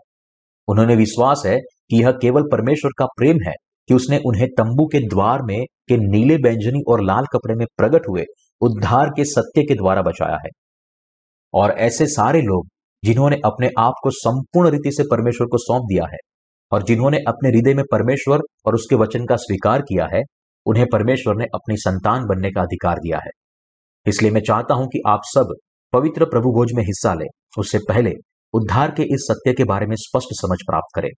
[0.68, 3.53] उन्होंने विश्वास है कि यह केवल परमेश्वर का प्रेम है
[3.88, 8.09] कि उसने उन्हें तंबू के द्वार में के नीले बैंजनी और लाल कपड़े में प्रकट
[8.09, 8.23] हुए,
[8.61, 10.49] उद्धार के सत्य के द्वारा बचाया है।
[11.53, 12.67] और ऐसे सारे लोग,
[13.03, 16.17] जिन्होंने अपने आप को संपूर्ण रीति से परमेश्वर को सौंप दिया है,
[16.71, 20.21] और जिन्होंने अपने हृदय में परमेश्वर और उसके वचन का स्वीकार किया है,
[20.65, 23.29] उन्हें परमेश्वर ने अपनी संतान बनने का अधिकार दिया है।
[24.05, 25.55] इसलिए मैं चाहता हूँ कि आप सब
[25.93, 27.27] पवित्र प्रभु भोज में हिस्सा लें,
[27.57, 28.11] उससे पहले
[28.53, 31.09] उद्धार के इस सत्य के बारे में स्पष्ट समझ प्राप्त करें।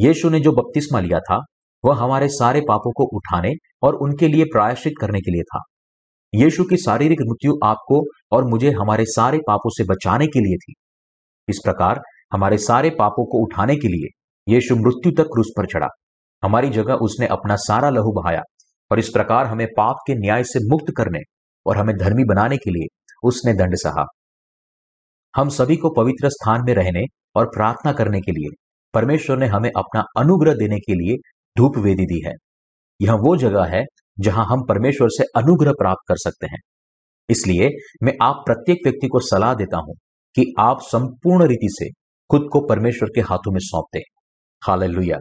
[0.00, 1.40] यीशु ने जो बपतिस्मा लिया था
[1.84, 3.52] वह हमारे सारे पापों को उठाने
[3.82, 5.60] और उनके लिए प्रायश्चित करने के लिए था।
[6.34, 8.02] यीशु की शारीरिक मृत्यु आपको
[8.32, 10.74] और मुझे हमारे सारे पापों से बचाने के लिए थी।
[11.48, 12.00] इस प्रकार
[12.32, 14.08] हमारे सारे पापों को उठाने के लिए
[14.54, 15.88] यीशु मृत्यु तक क्रूस पर चढ़ा।
[16.42, 18.40] हमारी जगह उसने अपना सारा लहू बहाया
[18.90, 21.18] और इस प्रकार हमें पाप के न्याय से मुक्त करने
[21.66, 22.86] और हमें धर्मी बनाने के लिए
[23.22, 24.04] उसने दंड सहा।
[25.34, 27.04] हम सभी को पवित्र स्थान में रहने
[27.36, 28.54] और प्रार्थना करने के लिए
[28.94, 31.16] परमेश्वर ने हमें अपना अनुग्रह देने के लिए
[31.58, 32.32] धूप वेदी दी है।
[33.00, 33.84] यह वो जगह है
[34.18, 36.58] जहाँ हम परमेश्वर से अनुग्रह प्राप्त कर सकते हैं।
[37.28, 37.68] इसलिए
[38.02, 39.94] मैं आप प्रत्येक व्यक्ति को सलाह देता हूँ
[40.36, 41.88] कि आप संपूर्ण रीति से
[42.30, 44.02] खुद को परमेश्वर के हाथों में सौंप दें
[44.62, 45.18] हालेलुया।